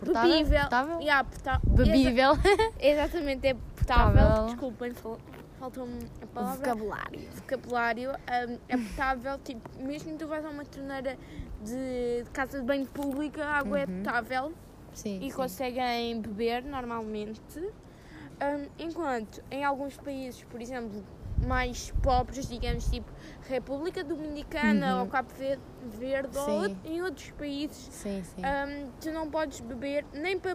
[0.05, 0.31] Portável?
[0.31, 0.61] bebível.
[0.61, 1.01] Portável?
[1.01, 2.33] Yeah, pota- Bebível.
[2.81, 4.23] Exatamente, é potável.
[4.23, 4.47] Potável.
[4.47, 5.19] Desculpem, fal-
[5.59, 6.57] faltou-me a palavra.
[6.75, 7.21] vocabulário.
[7.35, 8.11] Vocabulário.
[8.11, 11.17] hum, é potável, tipo, mesmo que tu vais a uma torneira
[11.63, 14.03] de, casa de banho pública, a água é Uhum.
[14.03, 14.53] potável
[14.93, 15.19] Sim.
[15.21, 15.37] e sim.
[15.37, 17.41] conseguem beber normalmente.
[17.61, 21.05] Hum, enquanto em alguns países, por exemplo,
[21.45, 23.11] mais pobres, digamos, tipo
[23.49, 25.01] República Dominicana Uhum.
[25.03, 25.59] ou Cabo Ver-
[25.99, 28.41] Verde, ou em outros países, Sim, sim.
[28.41, 30.55] hum, tu não podes beber nem para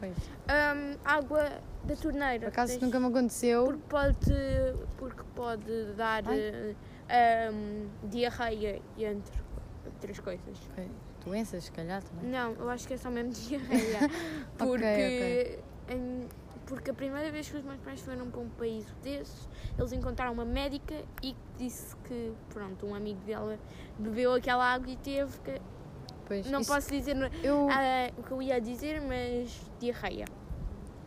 [0.00, 0.16] Pois.
[0.16, 1.48] hum, água
[1.84, 2.40] da torneira.
[2.40, 3.64] Por acaso Tens- nunca me aconteceu.
[3.64, 4.34] porque pode,
[4.96, 9.40] porque pode dar hum, diarreia e entre
[9.86, 10.58] outras coisas.
[10.74, 10.88] Pois,
[11.24, 12.30] Doenças, se calhar também.
[12.30, 13.98] Não, eu acho que é só mesmo diarreia.
[14.58, 15.58] Porque,
[15.90, 16.26] em-
[16.68, 19.48] porque a primeira vez que os meus pais foram para um país desses,
[19.78, 23.58] eles encontraram uma médica e disse que, pronto, um amigo dela
[23.98, 25.58] bebeu aquela água e teve que.
[26.26, 30.26] Pois, Não isso- posso dizer Eu, ah, o que eu ia dizer, mas diarreia.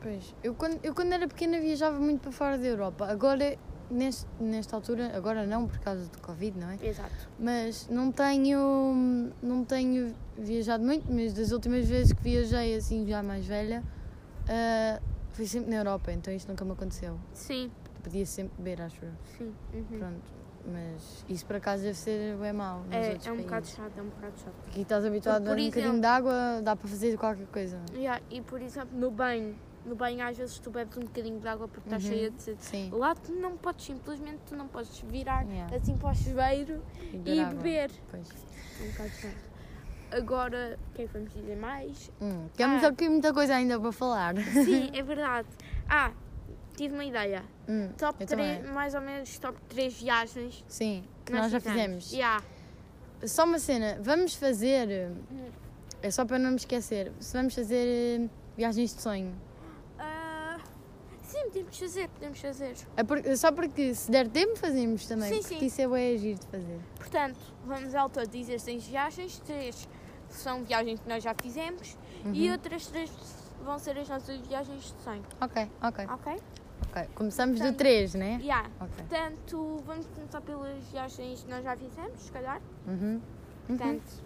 [0.02, 3.06] pois, eu, quando, eu quando era pequena viajava muito para fora da Europa.
[3.06, 3.56] Agora,
[3.92, 6.78] neste, nesta altura, agora não por causa do Covid, não é?
[6.84, 7.30] Exato.
[7.38, 13.22] Mas não tenho, não tenho viajado muito, mas das últimas vezes que viajei assim já
[13.22, 13.84] mais velha,
[14.50, 15.00] ah,
[15.34, 17.18] fui sempre na Europa, então isto nunca me aconteceu.
[17.34, 17.72] Sim,
[18.04, 19.12] Podia sempre beber, acho eu.
[19.38, 19.54] sim.
[19.74, 20.00] uhum.
[20.00, 20.42] Pronto.
[20.72, 22.84] Mas isso por acaso deve ser bem mau.
[22.92, 24.54] É, é um bocado chato, é um bocado chato.
[24.68, 27.80] Aqui estás habituado Por a um exemplo- bocadinho de água, dá para fazer qualquer coisa.
[27.96, 31.48] Yeah, e por exemplo, no banho, no banho às vezes tu bebes um bocadinho de
[31.48, 32.10] água porque estás Uhum.
[32.12, 32.64] cheia de sede.
[32.64, 32.90] Sim.
[32.94, 35.76] Lá tu não podes, simplesmente tu não podes virar Yeah.
[35.76, 36.82] assim para o chuveiro
[37.26, 37.56] e água.
[37.56, 37.92] beber.
[38.12, 38.30] Pois.
[38.30, 39.51] É um bocado chato.
[40.12, 42.12] Agora, o que é que vamos dizer mais?
[42.22, 42.88] Hum, temos Ah.
[42.88, 44.36] aqui muita coisa ainda para falar.
[44.38, 45.48] Sim, é verdade.
[45.90, 46.12] Ah,
[46.76, 47.44] tive uma ideia.
[47.68, 48.74] Hum, Top eu 3, também.
[48.74, 52.06] mais ou menos top 3 viagens Sim, que nós já fizemos.
[52.06, 52.12] fizemos.
[52.14, 52.44] Yeah.
[53.26, 55.10] Só uma cena, vamos fazer.
[55.32, 55.50] Hum.
[56.02, 57.12] É só para não me esquecer.
[57.20, 59.36] Se vamos fazer eh, viagens de sonho.
[61.32, 62.76] Sim, podemos fazer, podemos fazer.
[62.98, 65.30] É por- só porque se der tempo fazemos também.
[65.34, 65.66] Sim, porque sim.
[65.66, 66.80] isso é bem agir de fazer.
[66.98, 69.88] Portanto, vamos ao todo dizer 6 viagens, 3
[70.30, 71.98] são viagens que nós já fizemos
[72.34, 72.52] e Uhum.
[72.54, 73.10] outras 3
[73.64, 76.42] vão ser as nossas viagens de sonho, Ok, ok, ok?
[76.90, 77.08] ok.
[77.16, 78.40] Começamos do Portanto- 3, né?
[78.42, 78.70] Yeah.
[78.80, 78.90] Ok.
[78.98, 82.62] Portanto, vamos começar pelas viagens que nós já fizemos, se calhar.
[82.88, 83.22] Uhum.
[83.70, 83.78] Uhum.
[83.78, 84.24] Portanto,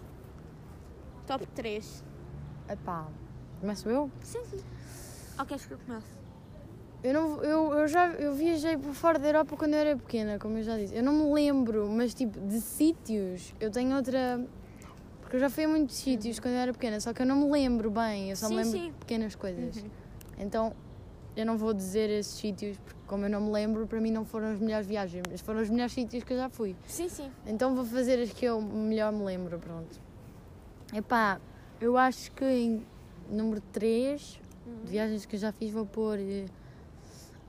[1.26, 2.02] top 3.
[2.68, 3.06] Epá,
[3.60, 4.10] começo eu?
[4.22, 4.60] Sim, sim.
[5.38, 6.15] Ou queres que eu comece?
[7.02, 10.38] Eu, não, eu, eu já eu viajei por fora da Europa quando eu era pequena,
[10.38, 10.94] como eu já disse.
[10.94, 14.44] Eu não me lembro, mas tipo, de sítios, eu tenho outra.
[15.20, 17.36] Porque eu já fui a muitos sítios quando eu era pequena, só que eu não
[17.36, 18.86] me lembro bem, eu só me Sim, lembro sim.
[18.92, 19.76] de pequenas coisas.
[19.76, 19.90] Uhum.
[20.38, 20.72] Então,
[21.36, 24.24] eu não vou dizer esses sítios, porque como eu não me lembro, para mim não
[24.24, 26.76] foram as melhores viagens, mas foram os melhores sítios que eu já fui.
[26.86, 27.30] Sim, sim.
[27.44, 30.00] Então vou fazer as que eu melhor me lembro, pronto.
[30.94, 31.40] Epá,
[31.80, 32.82] eu acho que em
[33.30, 34.84] número 3 Uhum.
[34.84, 36.18] de viagens que eu já fiz vou pôr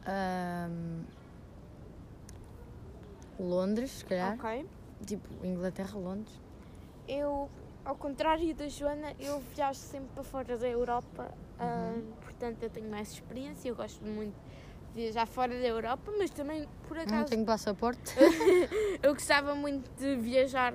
[0.07, 1.03] ahm,
[3.39, 4.33] Londres, se calhar.
[4.33, 4.65] Ok.
[5.05, 6.33] Tipo, Inglaterra, Londres.
[7.07, 7.49] Eu,
[7.85, 12.89] ao contrário da Joana, eu viajo sempre para fora da Europa, ah, portanto eu tenho
[12.89, 14.33] mais experiência, eu gosto muito
[14.93, 18.13] de viajar fora da Europa, mas também, por Não acaso, tenho passaporte.
[19.03, 20.73] eu gostava muito de viajar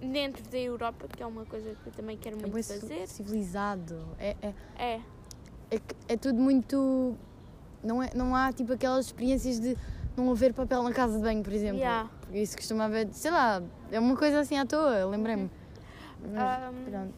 [0.00, 3.06] dentro da Europa, que é uma coisa que eu também quero É muito bem fazer.
[3.06, 4.06] civilizado.
[4.18, 5.00] É, é, É,
[5.70, 7.16] é, é tudo muito.
[7.82, 9.76] Não, é, não há tipo aquelas experiências de
[10.16, 11.78] não haver papel na casa de banho, por exemplo.
[11.78, 12.10] Yeah.
[12.20, 15.50] Porque Isso costuma haver, sei lá, é uma coisa assim à toa, lembrei-me.
[16.24, 17.14] Ahm, pronto.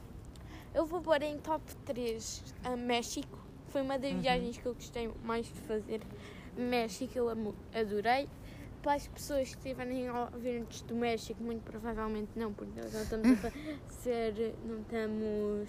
[0.74, 3.38] eu vou pôr em top 3 a México,
[3.68, 4.20] foi uma das Uhum.
[4.20, 6.00] viagens que eu gostei mais de fazer.
[6.56, 8.28] México, eu amo- adorei.
[8.82, 13.02] Para as pessoas que estiverem a ouvir-nos do México, muito provavelmente não, porque nós não
[13.02, 15.68] estamos a fazer, não estamos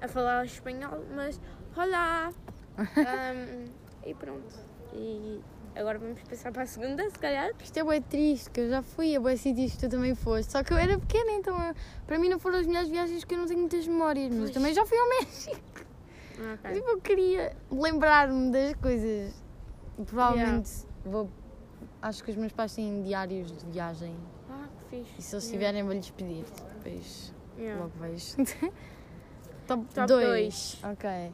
[0.00, 1.40] a falar espanhol, mas
[1.76, 2.32] olá!
[2.78, 3.66] Ahm,
[4.06, 4.54] e pronto.
[4.92, 5.40] E
[5.74, 7.50] agora vamos passar para a segunda, se calhar.
[7.62, 10.52] Isto é bem triste, que eu já fui a bem sítios que tu também foste.
[10.52, 11.74] Só que eu era pequena, então eu-
[12.06, 14.28] para mim não foram as melhores viagens que eu não tenho muitas memórias.
[14.30, 14.50] Mas Pois.
[14.52, 15.60] também já fui ao México.
[16.74, 19.34] Tipo, eu queria lembrar-me das coisas.
[20.06, 20.70] Provavelmente
[21.04, 21.30] vou.
[22.02, 24.14] Acho que os meus pais têm diários de viagem.
[24.50, 25.14] Ah, que fixe.
[25.18, 25.52] E se eles Yeah.
[25.52, 26.44] tiverem, vou-lhes pedir.
[26.82, 27.80] Depois Yeah.
[27.82, 28.36] logo vejo.
[29.66, 30.26] Top Top 2.
[30.26, 30.78] dois.
[30.84, 31.32] Ok.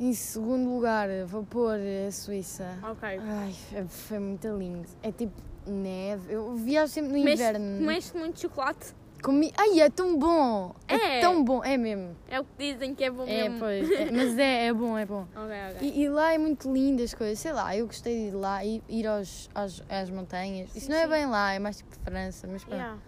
[0.00, 1.76] Em segundo lugar, vou pôr
[2.06, 2.78] a Suíça.
[2.82, 3.08] Ok.
[3.20, 3.52] Ai,
[3.88, 4.88] foi- muito lindo.
[5.02, 5.32] É tipo
[5.66, 6.32] neve.
[6.32, 7.78] Eu viajo sempre no Comeste- inverno.
[7.78, 8.94] Comeste muito chocolate?
[9.20, 9.52] Comi...
[9.56, 10.72] Ai, é tão bom!
[10.86, 11.18] É.
[11.20, 12.14] tão bom, é mesmo.
[12.28, 13.58] É o que dizem que é bom É, mesmo.
[13.58, 13.90] pois.
[13.90, 15.26] é, mas é, é bom, é bom.
[15.34, 15.88] Ok, ok.
[15.88, 17.40] E, e lá é muito lindo as coisas.
[17.40, 20.68] Sei lá, eu gostei de ir lá e ir aos, às, às montanhas.
[20.76, 21.10] Isso Sim, não é sim.
[21.10, 22.78] bem lá, é mais tipo França, mas pronto.
[22.78, 22.98] Yeah.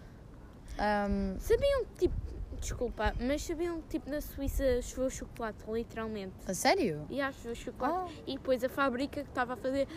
[0.78, 2.14] Ahm, Sabiam que tipo.
[2.60, 6.34] Desculpa, mas sabiam que tipo na Suíça choveu chocolate, literalmente.
[6.46, 7.06] a sério?
[7.08, 8.22] E yeah, choveu chocolate.
[8.26, 9.88] E depois a fábrica que estava a fazer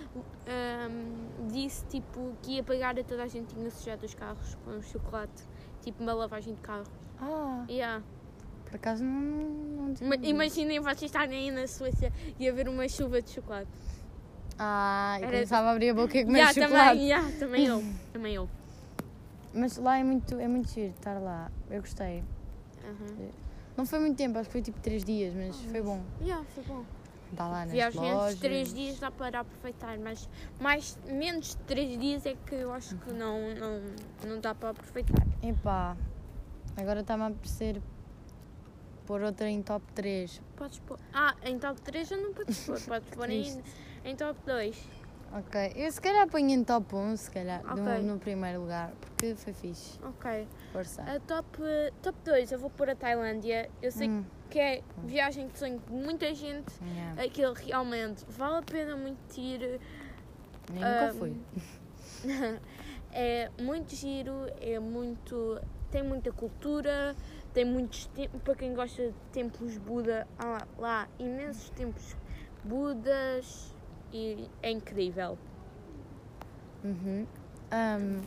[0.47, 4.81] ahm, disse tipo que ia pagar a toda a gente tinha sujado os carros com
[4.81, 5.43] chocolate.
[5.81, 6.85] Tipo uma lavagem de carro.
[7.19, 8.01] Ah, Yeah.
[8.65, 9.21] por acaso não,
[9.87, 10.15] não tinha.
[10.23, 13.69] Imaginem vocês estarem aí na Suíça e haver uma chuva de chocolate.
[14.57, 16.89] Ah, eu Era- começava a abrir a boca e comer Yeah, chocolate.
[16.91, 17.83] também, yeah, também eu.
[18.13, 18.49] Também eu.
[19.53, 21.51] Mas lá é muito, é muito giro estar lá.
[21.69, 22.23] Eu gostei.
[23.01, 23.29] Aham.
[23.75, 26.01] Não foi muito tempo, acho que foi tipo 3 dias, mas foi bom.
[26.21, 26.85] Yeah, foi bom.
[27.31, 28.35] Estar lá nas Viagem lojas.
[28.35, 30.29] de 3 dias dá para aproveitar, mas
[30.59, 33.81] mais, menos de 3 dias é que eu acho que não, não,
[34.27, 35.25] não dá para aproveitar.
[35.41, 35.97] Epá,
[36.77, 37.81] agora está-me a apetecer
[39.07, 40.41] pôr outra em top 3.
[40.55, 40.99] Podes pôr.
[41.11, 43.63] Ah, em top 3 já não podes pôr, podes pôr em,
[44.05, 44.77] em top 2.
[45.35, 48.03] Ok, eu se calhar ponho em top 1, se calhar, no- Ok.
[48.03, 49.99] no, primeiro lugar, porque foi fixe.
[50.03, 50.47] Ok.
[50.71, 51.01] Força.
[51.01, 51.57] A top,
[52.03, 53.67] top 2 eu vou pôr a Tailândia.
[53.81, 56.71] Eu sei Hum, que é viagem de sonho de muita gente.
[56.83, 57.23] yeah.
[57.23, 59.61] Aquilo realmente vale a pena muito ir.
[59.63, 59.79] Eu
[60.69, 61.35] nunca ah, fui.
[63.11, 65.59] é muito giro, é muito.
[65.89, 67.15] tem muita cultura,
[67.53, 68.41] tem muitos templos.
[68.43, 72.15] Para quem gosta de templos Buda, há lá imensos templos
[72.63, 73.72] Budas
[74.13, 75.37] e é incrível.
[76.83, 77.25] Uhum.
[77.71, 78.21] Ahm,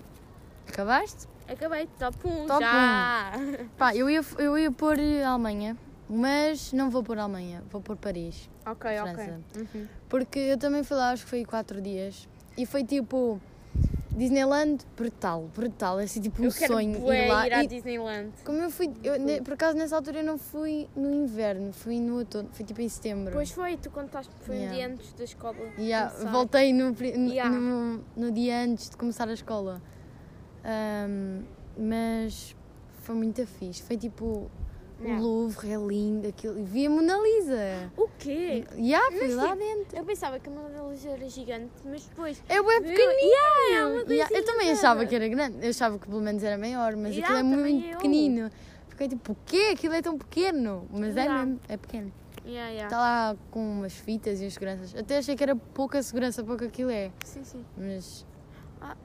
[0.68, 1.28] acabaste?
[1.48, 3.32] Acabei, top 1 Top já!
[3.78, 5.76] Pá, eu ia, eu ia pôr eh, Alemanha,
[6.08, 8.50] mas não vou pôr Alemanha, vou pôr Paris.
[8.66, 9.14] ok, ok.
[9.14, 9.40] França.
[9.56, 9.86] Uhum.
[10.08, 12.28] Porque eu também fui lá, acho que foi 4 dias.
[12.58, 13.40] E foi tipo.
[14.16, 16.00] Disneyland, brutal, brutal.
[16.00, 17.46] É assim tipo um eu quero sonho bué ir lá.
[17.46, 18.32] ir à E Disneyland.
[18.44, 22.00] como eu fui, eu, ne- por acaso nessa altura eu não fui no inverno, fui
[22.00, 23.32] no outono, fui tipo em setembro.
[23.32, 24.74] Pois foi, tu contaste que foi um Yeah.
[24.76, 25.56] dia antes da escola.
[25.78, 26.30] Já, começar.
[26.32, 27.54] voltei no, pri- no, Yeah.
[27.54, 29.82] no, no dia antes de começar a escola.
[30.64, 31.44] Ahm,
[31.78, 32.56] mas
[33.02, 33.82] foi muito fixe.
[33.82, 34.50] Foi tipo
[34.98, 35.20] Yeah.
[35.20, 36.58] o Louvre, é lindo, aquilo.
[36.58, 37.92] e Vi a Mona Lisa.
[37.96, 38.64] O quê?
[38.78, 39.96] Já, fui Mas, lá dentro.
[39.96, 42.42] Eu pensava que a Mona Lisa era gigante, mas depois.
[42.48, 42.90] É bem Viu?
[42.90, 43.20] pequenino.
[43.20, 45.58] Yeah, é Yeah, eu também achava que era grande.
[45.62, 47.92] Eu achava que pelo menos era maior, mas Yeah, aquilo é muito eu.
[47.96, 48.50] pequenino.
[48.88, 49.70] Fiquei tipo, o quê?
[49.74, 50.86] Aquilo é tão pequeno.
[50.90, 51.44] Mas é Yeah.
[51.44, 52.12] mesmo, é pequeno.
[52.46, 52.84] Yeah, yeah.
[52.86, 54.94] Está lá com umas fitas e as seguranças.
[54.94, 57.10] Até achei que era pouca segurança para o que aquilo é.
[57.24, 57.64] Sim, sim.
[57.76, 58.25] Mas
[58.88, 58.96] Ah,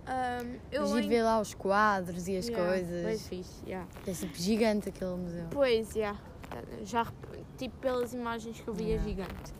[0.41, 3.27] ahm, eu Mas ir em- ver lá os quadros e as Yeah, bem coisas.
[3.27, 3.87] fixe, yeah.
[4.05, 5.47] É tipo gigante aquele museu.
[5.49, 6.19] Pois, yeah.
[6.83, 7.07] já
[7.57, 9.03] tipo pelas imagens que eu vi Yeah.
[9.03, 9.53] é gigante.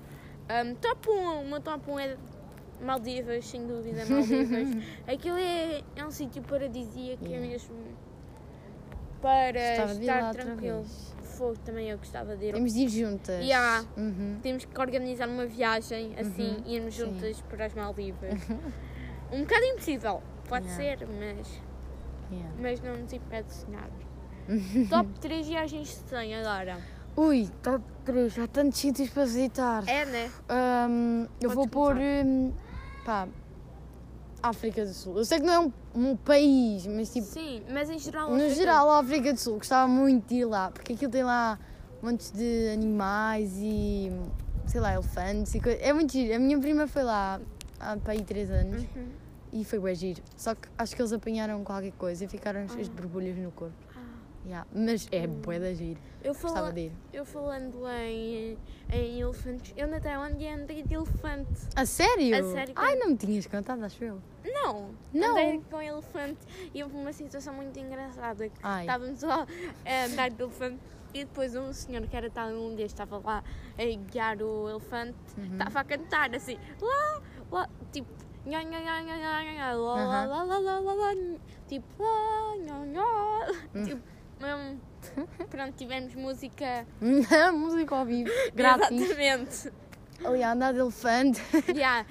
[0.50, 2.18] Um, top 1, o meu top 1 é
[2.82, 4.68] Maldivas, sem dúvida, Maldivas.
[5.08, 7.48] Aquilo é, é um sítio paradisíaco, é Yeah.
[7.48, 7.76] mesmo
[9.22, 10.86] para Gostava estar tranquilo.
[11.24, 12.54] Fogo, também eu gostava de ir.
[12.54, 13.44] Temos de ir juntas.
[13.44, 13.86] Yeah.
[13.98, 14.40] Uhum.
[14.44, 17.06] Temos que organizar uma viagem assim, Uhum, irmos sim.
[17.06, 18.40] juntas para as Maldivas.
[19.32, 20.98] um bocado impossível, pode Yeah.
[21.00, 21.48] ser, mas,
[22.32, 22.52] Yeah.
[22.60, 23.90] mas não nos impede de sonhar.
[24.90, 26.80] top 3 viagens de sonho agora.
[27.16, 29.88] Ui, top 3, há tantos sítios para visitar.
[29.88, 30.32] É, né?
[30.50, 31.96] Ahm, eu vou pôr.
[31.98, 32.52] hum,
[33.06, 33.28] pá,
[34.42, 35.18] África do Sul.
[35.18, 38.30] Eu sei que não é um, um país, mas tipo, Sim, mas em geral.
[38.30, 39.58] no África- geral, a África do Sul.
[39.58, 41.60] Gostava muito de ir lá, porque aquilo tem lá
[42.02, 44.12] montes de animais e.
[44.66, 45.82] sei lá, elefantes e coisas.
[45.84, 46.34] É muito giro.
[46.36, 47.40] A minha prima foi lá
[47.80, 48.82] há para aí 3 anos.
[48.96, 49.08] Uhum.
[49.54, 50.22] E foi bem giro.
[50.38, 53.76] Só que acho que eles apanharam qualquer coisa e ficaram cheios de borbulhas no corpo.
[53.96, 54.00] Ah.
[54.46, 54.68] Yeah.
[54.74, 56.00] Mas é bué da giro.
[56.24, 56.92] Eu, fala, de ir.
[57.14, 58.58] eu falando em,
[58.92, 61.50] em elefantes, eu na Tailândia andei de elefante.
[61.76, 62.36] A sério?
[62.36, 64.20] A sério, Ai, não me tinhas contado, acho eu.
[64.44, 65.32] Não, Não.
[65.32, 66.40] andei com elefante
[66.74, 68.50] e houve uma situação muito engraçada.
[68.50, 68.82] que Ai.
[68.82, 69.46] Estávamos lá
[69.86, 70.80] a andar de elefante
[71.14, 73.44] e depois um senhor que era tailandês estava lá
[73.78, 75.54] a guiar o elefante, Uhum.
[75.54, 77.22] estava a cantar assim, lá,
[77.52, 78.10] lá, tipo,
[78.46, 80.28] nha, nha, nha, nha, nha, nha, nha, lá, lá, Aham.
[80.30, 81.14] lá, lá, lá, lá, lá,
[81.68, 83.96] tipo, lá, nha, nha,
[84.40, 84.82] mesmo,
[85.50, 86.86] pronto, tivemos música
[87.54, 88.92] Música ao vivo, grátis.
[89.02, 89.72] Exatamente.
[90.26, 91.42] Ali a andar de elefante.
[91.76, 92.06] Yeah.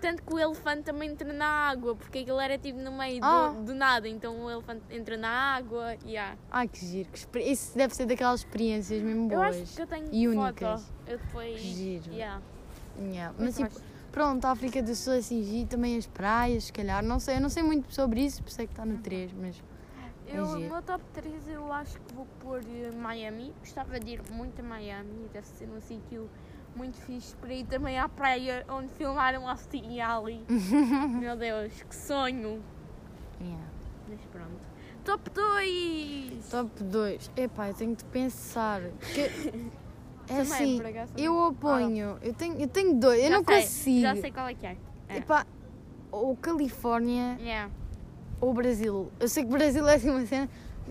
[0.00, 3.26] Tanto que o elefante também entra na água, porque aquilo era tipo no meio do-
[3.26, 3.48] Ah.
[3.64, 5.96] do, nada, então o elefante entra na água.
[6.04, 6.36] Yeah.
[6.50, 7.08] Ai, que giro.
[7.10, 9.56] que experi- Isso deve ser daquelas experiências mesmo Eu boas.
[9.62, 10.38] acho que eu tenho e foto.
[10.42, 10.92] únicas.
[11.06, 11.60] Eu depois.
[11.60, 12.12] Que giro.
[12.12, 12.42] Yeah.
[13.00, 13.34] Yeah.
[13.38, 13.93] Eu Mas tipo, gosto.
[14.14, 15.68] Pronto, a África do Sul é assim, giro.
[15.68, 17.02] Também as praias, se calhar.
[17.04, 19.32] Não sei, eu não sei muito sobre isso, por isso é que está no 3,
[19.32, 19.60] mas...
[20.26, 20.60] Eu, É giro.
[20.60, 23.52] no meu top 3 eu acho que vou pôr eh, Miami.
[23.58, 26.30] Gostava de ir muito a Miami, deve ser um sítio
[26.76, 30.44] muito fixe para ir também à praia onde filmaram Austin Alley.
[31.20, 32.62] Meu Deus, que sonho!
[33.40, 33.64] Yeah.
[34.08, 34.74] Mas pronto.
[35.04, 36.48] Top 2!
[36.50, 37.30] Top 2.
[37.36, 38.80] Epá, eu tenho de pensar.
[39.00, 39.30] Porque
[40.28, 42.18] é Também, assim, por acaso, eu oponho.
[42.22, 44.00] Eu tenho, eu tenho dois, eu Já não sei, consigo.
[44.00, 44.76] Já sei qual é que é.
[45.08, 45.16] É.
[45.18, 45.46] Epá,
[46.10, 47.70] ou Califórnia Yeah.
[48.40, 49.10] ou Brasil.
[49.20, 50.48] Eu sei que Brasil é assim uma cena.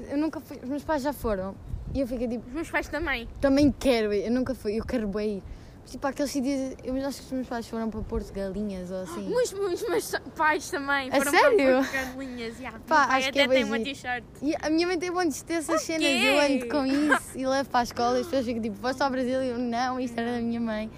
[0.09, 1.55] Eu nunca fui, os meus pais já foram.
[1.93, 3.27] E eu fiquei tipo, Os meus pais também.
[3.39, 4.25] também quero ir.
[4.25, 5.43] Eu nunca fui, eu quero bem ir.
[5.85, 6.75] Tipo, aqueles sítios.
[6.83, 9.27] Eu acho que os meus pais foram para Porto de Galinhas ou assim.
[9.31, 11.09] Os, os meus pais também.
[11.09, 11.57] A foram sério?
[11.57, 12.57] Para Porto de Galinhas.
[12.59, 12.79] Yeah.
[12.87, 14.23] Pá, acho que até é tem uma t-shirt.
[14.41, 16.07] E a minha mãe tem montes dessas O cenas, quê?
[16.07, 18.99] eu ando com isso e levo para a escola e as pessoas ficam tipo, vais
[18.99, 19.43] ao Brasil?
[19.43, 20.89] E eu, não, isto era da minha mãe.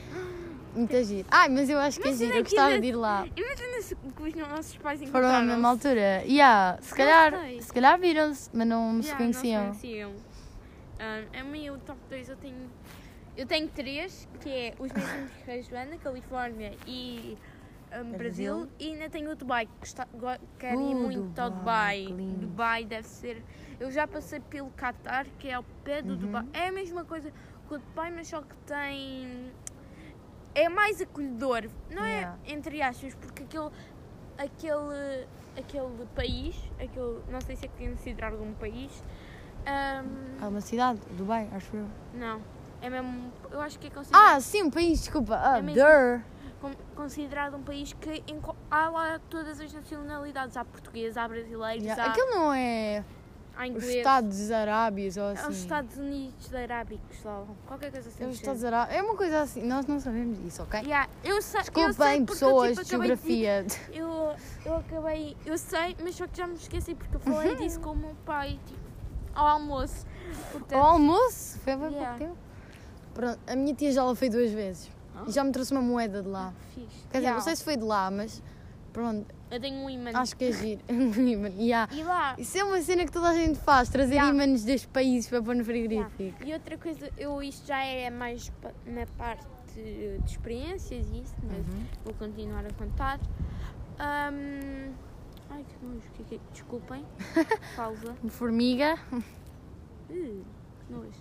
[0.75, 1.27] Muito giro.
[1.31, 3.25] Ai, mas eu acho que é giro, eu gostava ainda- de ir lá.
[3.35, 6.23] Imagina se que os nossos pais Foram encontraram à mesma altura.
[6.25, 9.65] Yeah, se calhar, se calhar viram-se, mas não se Yeah, conheciam.
[9.67, 10.11] Não se conheciam.
[10.99, 12.55] Ah, a mim, o top 2 eu tenho.
[13.37, 17.37] Eu tenho três, que é os mesmos que a Joana, Califórnia e
[17.91, 18.17] ah, Brasil.
[18.17, 18.69] Brasil.
[18.79, 20.07] E ainda tenho o Dubai, que está,
[20.57, 22.05] quero ir Uh, muito ao Dubai, Dubai.
[22.05, 22.39] que lindo.
[22.47, 23.43] Dubai deve ser.
[23.79, 26.17] Eu já passei pelo Qatar, que é ao pé do Uhum.
[26.17, 26.45] Dubai.
[26.53, 27.29] É a mesma coisa
[27.67, 29.51] que o Dubai, mas só que tem.
[30.53, 31.67] É mais acolhedor.
[31.91, 32.37] Não Yeah.
[32.47, 33.69] é entre aspas, porque aquele.
[34.37, 35.27] Aquele,
[35.57, 39.01] aquele país, aquele, não sei se é considerado um país,
[39.65, 41.87] ahm, Há uma cidade, Dubai, acho eu.
[42.13, 42.41] não,
[42.81, 45.35] é mesmo, eu acho que é considerado, Ah, sim, um país, desculpa.
[45.41, 45.61] Ah, É
[46.95, 48.23] considerado um país que
[48.71, 52.03] há lá todas as nacionalidades, há português, há brasileiros, Yeah.
[52.03, 53.03] há, Aquilo não é
[53.55, 55.49] há os Estados Arábios ou é assim.
[55.49, 58.23] os Estados Unidos Arábicos, lá, qualquer coisa assim.
[58.23, 58.63] É os do Estados.
[58.63, 58.97] Arábios.
[58.97, 60.79] É uma coisa assim, nós não sabemos disso, ok?
[60.81, 63.65] Yeah, eu sei, eu sei Desculpem, porque eu, pessoas tipo, acabei de geografia.
[63.93, 67.79] Eu, eu acabei, eu sei, mas só que já me esqueci porque eu falei disso
[67.81, 68.79] com o meu pai tipo,
[69.35, 70.05] ao almoço.
[70.33, 71.59] Ao Portanto, almoço?
[71.59, 72.17] Foi pouco Yeah.
[72.17, 72.37] tempo.
[73.15, 74.91] Pronto, a minha tia já lá foi duas vezes.
[75.15, 75.23] Ah.
[75.27, 76.53] E já me trouxe uma moeda de lá.
[76.75, 76.87] fixe.
[77.09, 77.35] Quer dizer, Yeah.
[77.37, 78.43] não sei se foi de lá, mas
[78.93, 80.11] pronto, Eu tenho um imã.
[80.13, 80.81] Acho que é giro.
[80.89, 81.91] Imã, yeah.
[81.95, 82.35] E lá.
[82.37, 84.33] Isso é uma cena que toda a gente faz, trazer Yeah.
[84.33, 86.09] ímãs destes países para pôr no Yeah.
[86.09, 86.43] frigorífico.
[86.47, 88.51] E outra coisa, eu isto já é mais
[88.85, 91.85] na parte de experiências e isso, mas Uhum.
[92.03, 93.19] vou continuar a contar.
[93.99, 94.91] Ahm,
[95.49, 97.05] Ai que nojo, que, que, desculpem.
[97.77, 98.15] Pausa.
[98.29, 98.97] Formiga.
[99.13, 99.21] Uh,
[100.09, 100.43] que
[100.93, 101.11] nojo.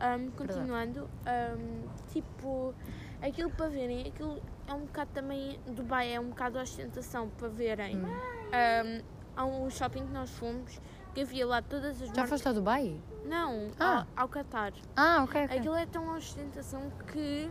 [0.00, 1.82] Ahm, continuando, ahm,
[2.12, 2.72] tipo,
[3.20, 7.96] aquilo para verem, aquilo é um bocado também, Dubai é um bocado ostentação para verem.
[7.96, 8.06] Hum.
[8.52, 9.02] Ahm,
[9.36, 10.80] há um shopping que nós fomos
[11.14, 12.28] que havia lá todas as Já marcas.
[12.30, 12.96] foste ao Dubai?
[13.24, 14.06] Não, Ah.
[14.16, 14.72] ao, ao Qatar.
[14.96, 15.58] Ah, ok, ok.
[15.58, 17.50] Aquilo é tão ostentação que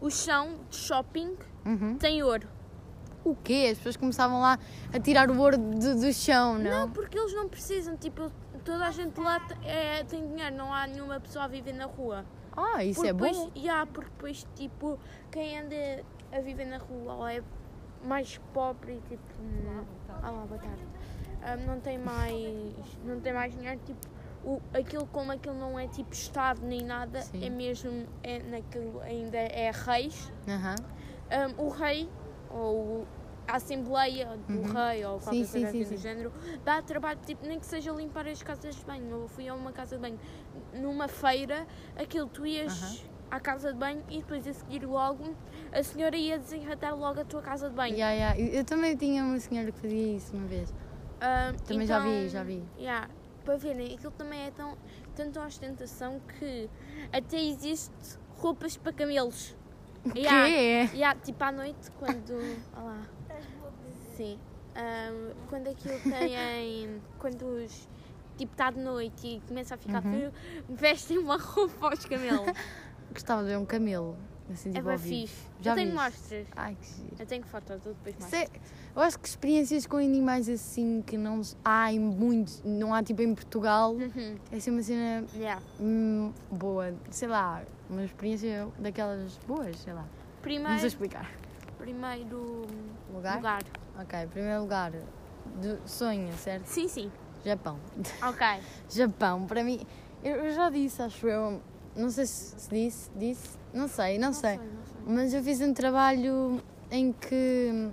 [0.00, 1.96] o chão de shopping Uhum.
[1.96, 2.48] tem ouro.
[3.24, 3.68] O quê?
[3.70, 4.58] As pessoas começavam lá
[4.94, 6.70] a tirar o ouro do, do chão, não?
[6.86, 8.32] Não, porque eles não precisam, tipo,
[8.64, 12.24] toda a gente lá é, tem dinheiro, não há nenhuma pessoa a viver na rua.
[12.56, 13.50] Ah, isso porque é depois, bom.
[13.56, 14.98] Yeah, porque depois, tipo,
[15.30, 17.42] quem anda a viver na rua ou é
[18.04, 19.22] mais pobre e tipo.
[19.40, 19.84] hum,
[20.22, 20.82] Ah lá, boa tarde.
[21.42, 22.98] Hum, não tem mais.
[23.04, 24.08] Não tem mais dinheiro, tipo.
[24.42, 27.44] O, aquilo como aquilo não é tipo Estado nem nada, Sim.
[27.44, 28.06] é mesmo.
[28.22, 30.32] É, naquilo ainda é reis.
[31.58, 32.08] Um, o rei,
[32.50, 33.06] ou
[33.50, 34.72] a Assembleia do Uhum.
[34.72, 35.96] Rei, ou qualquer sim, coisa sim, assim do sim.
[35.96, 36.32] género,
[36.64, 39.10] dá trabalho, tipo, nem que seja limpar as casas de banho.
[39.10, 40.18] Eu fui a uma casa de banho
[40.74, 42.96] numa feira, aquilo tu ias Aham.
[43.32, 45.34] à casa de banho e depois a seguir logo
[45.72, 47.94] a senhora ia desenratar logo a tua casa de banho.
[47.94, 48.40] Yeah, yeah.
[48.40, 50.72] Eu eu também tinha uma senhora que fazia isso uma vez.
[51.20, 52.64] Ah, Também já vi, então, já vi.
[52.78, 53.08] yeah,
[53.44, 54.76] para verem, aquilo também é tão,
[55.14, 56.68] tanta ostentação que
[57.12, 57.92] até existe
[58.38, 59.54] roupas para camelos.
[60.04, 60.20] O quê?
[60.20, 60.92] Yeah.
[60.94, 62.32] Yeah, tipo à noite, quando.
[62.74, 63.02] Olha lá.
[64.20, 64.38] Sim.
[64.76, 67.00] Ahm, quando aquilo tem.
[67.18, 67.88] quando os.
[68.36, 70.12] Tipo, está de noite e começa a ficar Uhum.
[70.12, 70.32] frio,
[70.68, 72.46] vestem uma roupa aos camelos.
[73.12, 74.16] Gostava de ver um camelo.
[74.52, 75.26] Assim, é tipo, bem ao vivo.
[75.28, 75.46] fixe.
[75.60, 76.46] Já eu tenho mostras.
[76.56, 77.16] Ai, que giro.
[77.18, 78.36] Eu tenho fotos, eu depois mostro.
[78.38, 78.48] é-
[78.96, 83.22] eu acho que experiências com animais assim que não há em muitos, não há tipo
[83.22, 84.36] em Portugal, Uhum.
[84.50, 85.62] é assim uma cena Yeah.
[85.78, 90.04] hum, boa, sei lá, uma experiência daquelas boas, sei lá.
[90.42, 91.30] Primeiro, explicar.
[91.78, 92.62] primeiro
[93.14, 93.36] Lugar?
[93.36, 93.62] lugar.
[93.98, 94.92] Ok, primeiro lugar,
[95.60, 96.66] de sonho, certo?
[96.66, 97.10] Sim, sim.
[97.44, 97.78] Japão.
[98.22, 98.46] Ok.
[98.88, 99.80] Japão, para mim,
[100.22, 101.60] eu, já disse, acho eu,
[101.96, 104.56] não sei se, se disse, disse, não sei, não, sei.
[104.56, 104.70] não sei.
[105.06, 107.90] Mas eu fiz um trabalho em que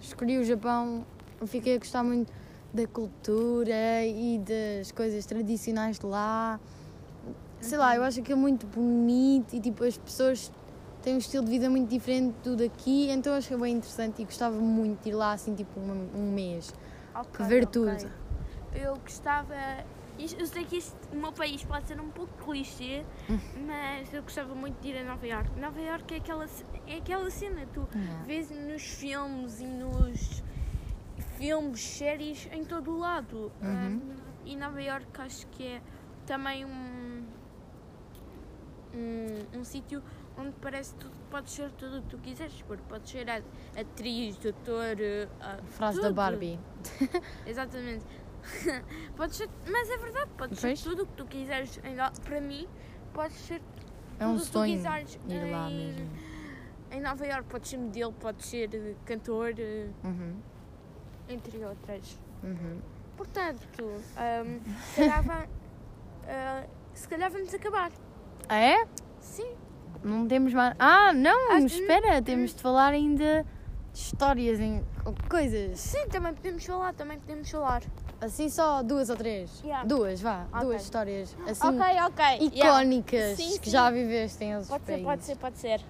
[0.00, 1.04] escolhi o Japão,
[1.46, 2.32] fiquei a gostar muito
[2.72, 6.58] da cultura e das coisas tradicionais de lá.
[7.60, 10.50] Sei lá, eu acho aquilo muito bonito e tipo as pessoas
[11.02, 14.56] têm um estilo de vida muito diferente do daqui, então achei bem interessante e gostava
[14.56, 16.72] muito de ir lá assim tipo um, um mês.
[17.14, 17.66] Ok, ver ok.
[17.72, 18.10] tudo.
[18.74, 19.54] Eu gostava.
[20.18, 23.38] Eu sei que isto, o meu país pode ser um pouco clichê, Hum.
[23.66, 25.58] mas eu gostava muito de ir a Nova York.
[25.58, 26.46] Nova York é aquela,
[26.86, 28.24] é aquela cena, tu Yeah.
[28.24, 30.42] vês nos filmes e nos
[31.38, 33.50] filmes, séries, em todo o lado.
[33.62, 33.70] Uhum.
[33.96, 34.00] Um,
[34.44, 35.80] e Nova York acho que é
[36.26, 37.24] também um,
[38.94, 40.02] um, um sítio
[40.42, 43.26] onde parece que tu podes ser tudo o que tu quiseres, porque podes ser
[43.78, 46.14] atriz, doutor, eh, ah, Frase da tudo.
[46.16, 46.58] Barbie.
[47.46, 48.04] Exatamente.
[49.16, 50.58] Podes ser, mas é verdade, Pois.
[50.58, 51.78] ser tudo o que tu quiseres.
[52.24, 52.66] Para mim,
[53.14, 53.62] podes ser
[54.18, 55.18] É um tudo sonho quiseres.
[55.28, 56.10] ir lá em, mesmo.
[56.90, 60.40] Em Nova York podes ser modelo, podes ser eh, cantor, eh, Uhum,
[61.28, 62.18] entre outras.
[62.42, 62.80] uhum.
[63.16, 63.84] Portanto,
[64.16, 64.58] ahm,
[64.92, 65.48] se, calhar
[66.26, 67.92] ah, se calhar vamos acabar.
[68.48, 68.84] Ah, é?
[69.20, 69.54] Sim.
[70.02, 70.74] Não temos mais.
[70.78, 73.44] Ah, não, Ah, espera, temos de falar ainda
[73.92, 74.82] de histórias em
[75.28, 75.78] coisas.
[75.78, 77.82] Sim, também podemos falar, também podemos falar.
[78.20, 79.60] Assim só duas ou três?
[79.64, 79.84] Yeah.
[79.86, 80.60] Duas, vá, Ok.
[80.66, 82.24] duas histórias assim ok, ok.
[82.54, 82.82] yeah.
[82.82, 83.70] icónicas Sim, que sim.
[83.70, 85.06] já viveste em outros Pode ser, países.
[85.06, 85.80] pode ser, pode ser.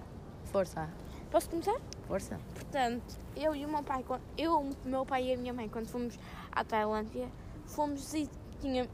[0.45, 0.89] Força,
[1.31, 1.75] Posso começar?
[2.07, 2.39] força.
[2.53, 5.67] Portanto, eu e o meu pai, quan- eu, o meu pai e a minha mãe,
[5.69, 6.17] quando fomos
[6.51, 7.27] à Tailândia,
[7.65, 8.29] fomos e
[8.61, 8.87] tinha,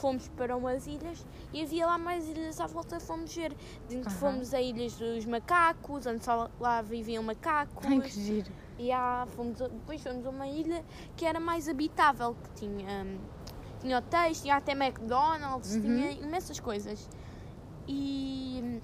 [0.00, 3.52] fomos para umas ilhas e havia lá mais ilhas à volta, fomos ver.
[3.90, 4.10] Aham.
[4.10, 7.84] fomos a ilhas dos macacos, onde só lá viviam macacos.
[7.86, 8.50] Ai, que giro.
[8.78, 10.82] E há, fomos, a- depois fomos a uma ilha
[11.16, 13.18] que era mais habitável, que tinha, hum,
[13.80, 15.80] tinha hotéis, tinha até McDonald's, Uhum.
[15.82, 17.08] tinha imensas coisas.
[17.86, 18.80] E, hum,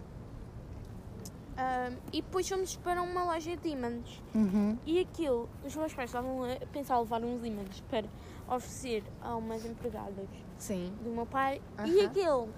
[2.13, 4.23] e depois fomos para uma loja de ímãs.
[4.35, 4.77] Uhum.
[4.85, 8.05] E aquilo, os meus pais estavam a pensar levar uns ímãs para
[8.49, 10.29] oferecer a umas empregadas
[10.59, 10.93] Sim.
[11.03, 11.61] do meu pai.
[11.85, 12.49] E aquilo,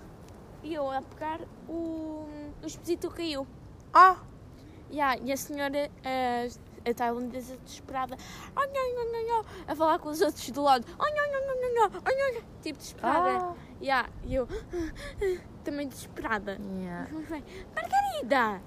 [0.63, 2.27] e eu a pegar, o,
[2.63, 3.47] o esposito caiu.
[3.93, 4.17] Ah!
[4.91, 8.17] Yeah, e a senhora, a, a tailandesa desesperada,
[8.57, 11.45] ai, ai, ai, ai, ai, a falar com os outros do lado, ai, ai, ai,
[11.45, 11.59] ai,
[12.07, 13.29] ai, ai, ai, tipo desesperada.
[13.29, 13.55] Ah!
[13.83, 14.49] Yeah, e eu
[15.63, 16.59] também desesperada.
[16.81, 17.11] Yeah.
[17.75, 18.63] Margarida!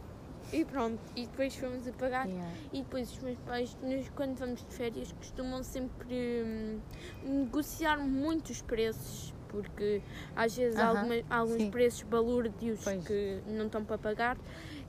[0.54, 2.28] E pronto, e depois fomos a pagar.
[2.28, 2.52] Yeah.
[2.74, 6.80] E depois os meus pais, nós, quando vamos de férias, costumam sempre hum,
[7.24, 10.02] negociar muito os preços, porque
[10.36, 11.72] às vezes há Aham, alguma- há alguns sim.
[11.72, 13.06] preços balúrdios Pois.
[13.08, 14.38] que não estão para pagar.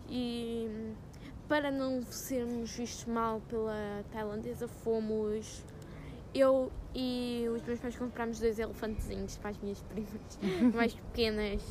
[0.09, 0.69] E
[1.49, 5.65] para não sermos vistos mal pela tailandesa, fomos
[6.35, 10.39] eu e os meus pais comprámos dois elefantezinhos para as minhas primas
[10.75, 11.63] mais pequenas.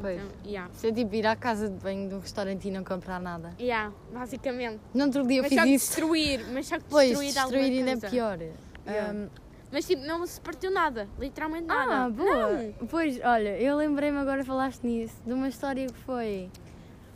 [0.00, 0.20] Pois.
[0.20, 0.70] Então, yeah.
[0.72, 3.52] Isso é tipo ir à casa de banho de um restaurante e não comprar nada.
[3.60, 4.80] Yeah, basicamente.
[4.94, 5.86] No outro dia eu Mas fiz só que isso.
[5.88, 8.38] destruir, mas só que Pois, destruir, alguma destruir ainda é pior.
[8.86, 9.12] Yeah.
[9.12, 9.28] Um,
[9.72, 12.04] Mas tipo, não se partiu nada, literalmente nada.
[12.06, 12.52] ah, boa!
[12.80, 12.86] Não.
[12.88, 16.50] Pois, olha, eu lembrei-me agora falaste nisso, de uma história que foi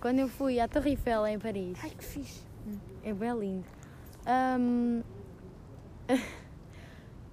[0.01, 1.78] quando eu fui à Torre Eiffel em Paris.
[1.82, 2.43] Ai, que fixe.
[3.03, 3.64] É bem lindo.
[4.26, 5.03] Ahm,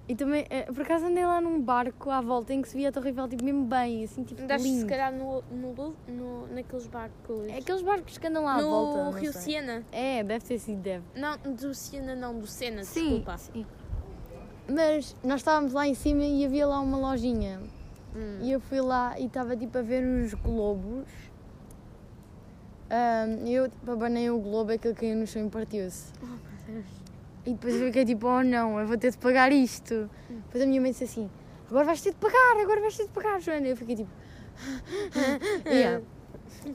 [0.08, 2.88] e também, eh, por acaso andei lá num barco à volta em que se via
[2.88, 4.88] a Torre Eiffel tipo, mesmo bem, assim, tipo Andaste se lindo.
[4.88, 7.48] calhar no, no, no, naqueles barcos.
[7.48, 9.04] É aqueles barcos que andam lá à no volta.
[9.04, 9.42] não Rio sei.
[9.42, 9.84] Siena.
[9.92, 11.04] É, deve ter sido, deve.
[11.14, 13.38] Não, do Siena não, do Sena, Sim, desculpa.
[13.38, 13.66] sim.
[14.68, 17.60] Mas nós estávamos lá em cima e havia lá uma lojinha.
[18.14, 18.38] Hum.
[18.42, 21.06] E eu fui lá e estava tipo a ver uns globos.
[22.90, 26.12] Ahm, eu tipo, abanei o globo, aquele caiu no chão e partiu-se.
[26.22, 26.36] Oh, meu
[26.82, 27.01] Deus.
[27.44, 30.08] E depois eu fiquei tipo, oh não, eu vou ter de pagar isto.
[30.28, 31.28] Depois a minha mãe disse assim,
[31.68, 33.66] agora vais ter de pagar, agora vais ter de pagar, Joana.
[33.66, 34.10] Eu fiquei tipo...
[35.66, 36.02] yeah.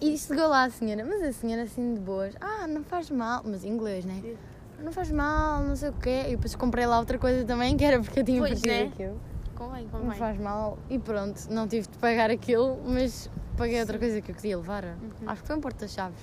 [0.01, 3.41] E chegou lá a senhora, mas a senhora assim de boas, ah, não faz mal,
[3.45, 4.19] mas em inglês, né?
[4.21, 4.37] Sim.
[4.83, 6.23] Não faz mal, não sei o quê.
[6.27, 8.83] E depois comprei lá outra coisa também, que era porque eu tinha Pois, partido né?
[8.93, 9.21] aquilo.
[9.55, 10.17] Convém, Não convém.
[10.19, 10.77] faz mal.
[10.89, 14.83] E pronto, não tive de pagar aquilo, mas paguei outra coisa que eu queria levar.
[15.25, 16.19] Acho que foi um porta-chaves.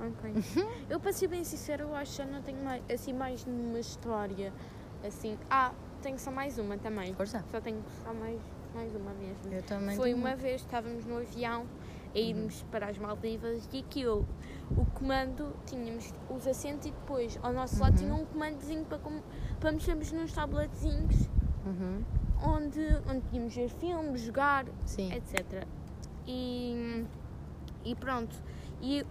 [0.00, 0.32] Ok.
[0.88, 3.80] eu, para ser bem sincero, eu acho que já não tenho mais, assim mais nenhuma
[3.80, 4.52] história.
[5.04, 5.36] Assim.
[5.50, 5.72] Ah,
[6.02, 7.12] tenho só mais uma também.
[7.14, 7.44] Força.
[7.50, 8.40] Só tenho só mais,
[8.74, 9.52] mais uma mesmo.
[9.52, 9.96] Eu também.
[9.96, 10.16] Foi tenho.
[10.18, 11.66] uma vez, estávamos no avião
[12.14, 14.26] a irmos para as Maldivas e aquilo,
[14.76, 19.20] o comando, tínhamos os assentos e depois ao nosso lado tinha um comandozinho para, com-
[19.60, 21.28] para mexermos nos tabletezinhos
[21.66, 22.02] Uhum.
[22.42, 22.80] onde,
[23.10, 25.12] onde podíamos ver filmes, jogar, Sim.
[25.12, 25.66] etc.
[26.26, 27.04] E,
[27.84, 28.34] e pronto.
[28.80, 29.04] E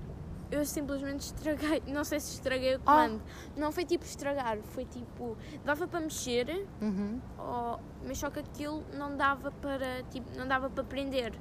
[0.52, 3.08] eu simplesmente estraguei, não sei se estraguei o Ah.
[3.08, 3.22] comando.
[3.56, 7.20] Não foi tipo estragar, foi tipo, dava para mexer, Uhum.
[7.38, 11.34] Oh, mas só que aquilo não dava para tipo não dava para prender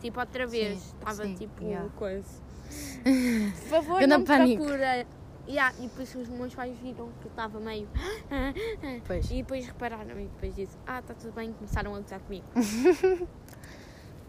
[0.00, 1.88] tipo outra vez Sim, estava sim, tipo yeah.
[1.96, 2.28] coisa
[3.60, 4.62] por favor Ganda não me pânico.
[4.64, 5.06] procura
[5.48, 7.88] yeah, e depois os meus pais viram que eu estava meio
[9.06, 9.30] Pois.
[9.30, 12.44] e depois repararam e depois disse ah está tudo bem começaram a gozar comigo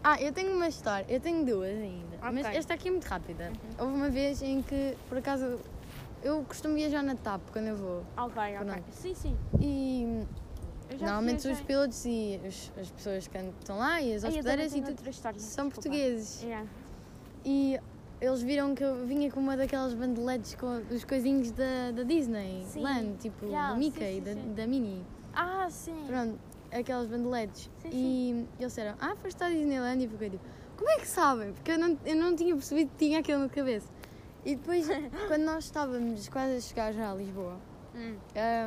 [0.06, 2.18] Ah, eu tenho uma história, eu tenho duas ainda.
[2.20, 2.58] Mas Ok.
[2.58, 3.50] esta aqui é muito rápida.
[3.78, 5.58] Houve uma vez em que, por acaso,
[6.22, 8.04] eu costumo viajar na TAP quando eu vou.
[8.14, 10.26] ok ok sim sim E
[11.00, 11.64] normalmente os viajei.
[11.64, 15.68] pilotos e os- as pessoas que estão lá e as hospedeiras e tudo história, são
[15.68, 15.74] desculpa.
[15.88, 16.42] portugueses.
[16.42, 16.68] Yeah.
[17.46, 17.80] E
[18.20, 22.62] eles viram que eu vinha com uma daquelas bandeletes com os coisinhos da, da Disney
[22.66, 22.82] Sim.
[22.82, 24.52] Land, tipo Yeah, sim, Mickey, sim, da, sim.
[24.54, 25.02] da Minnie.
[25.34, 26.38] ah sim Pronto,
[26.78, 27.70] aquelas bandeletes.
[27.82, 30.44] Sim, e eles disseram, ah, foste à Disneyland e fiquei tipo,
[30.76, 31.52] como é que sabem?
[31.52, 33.88] Porque eu não, eu não tinha percebido que tinha aquilo na cabeça.
[34.44, 34.86] E depois,
[35.28, 37.56] quando nós estávamos quase a chegar já a Lisboa,
[37.96, 38.16] Hum.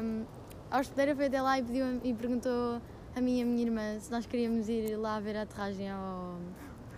[0.02, 0.26] um,
[0.72, 2.82] a hospedeira foi até lá e, pediu, e perguntou
[3.14, 6.38] a mim e a minha irmã se nós queríamos ir lá ver a aterragem ao.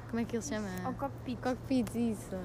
[0.10, 0.68] Como é que ele se chama?
[0.86, 2.38] ao cockpit Cockpit, isso.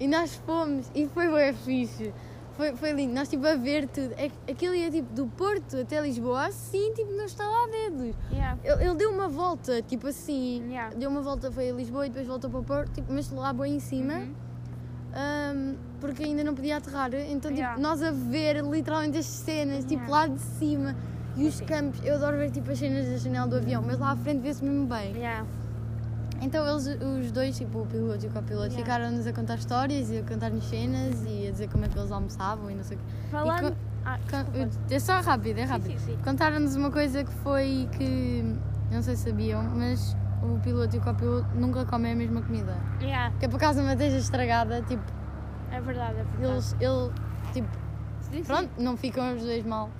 [0.00, 2.12] E nós fomos e foi bem fixe.
[2.58, 3.14] Foi, foi lindo.
[3.14, 4.12] Nós tipo a ver tudo.
[4.18, 8.14] É, aquilo ia tipo do Porto até Lisboa, assim, tipo, não está lá dedos.
[8.32, 8.58] yeah.
[8.64, 10.64] Ele, ele deu uma volta, tipo assim.
[10.68, 10.92] Yeah.
[10.96, 13.52] Deu uma volta, foi a Lisboa e depois voltou para o Porto, tipo, mas lá
[13.52, 14.14] bem em cima.
[14.14, 14.34] Uhum.
[15.14, 17.10] ahm, porque ainda não podia aterrar.
[17.14, 17.80] Então, tipo, Yeah.
[17.80, 20.96] nós a ver literalmente as cenas, tipo, lá de cima.
[21.36, 21.68] E os Ok.
[21.68, 24.40] campos, eu adoro ver tipo as cenas da janela do avião, mas lá à frente
[24.40, 25.14] vê-se mesmo bem.
[26.40, 26.86] Então eles,
[27.26, 28.78] os dois, tipo o piloto e o copiloto, Yeah.
[28.78, 32.12] ficaram-nos a contar histórias e a contar-nos cenas e a dizer como é que eles
[32.12, 33.06] almoçavam e não sei o quê.
[33.30, 34.18] falando ah.
[34.90, 35.98] É só rápido, é rápido.
[35.98, 36.18] sim, sim.
[36.24, 38.54] Contaram-nos uma coisa que foi que,
[38.90, 42.76] não sei se sabiam, mas o piloto e o copiloto nunca comem a mesma comida.
[43.02, 45.02] Yeah, Que é por causa de uma esteja estragada, tipo,
[45.72, 46.44] é verdade, é verdade.
[46.44, 47.12] eles, ele,
[47.52, 47.68] tipo,
[48.22, 48.42] Sim, sim.
[48.44, 49.90] pronto, não ficam os dois mal.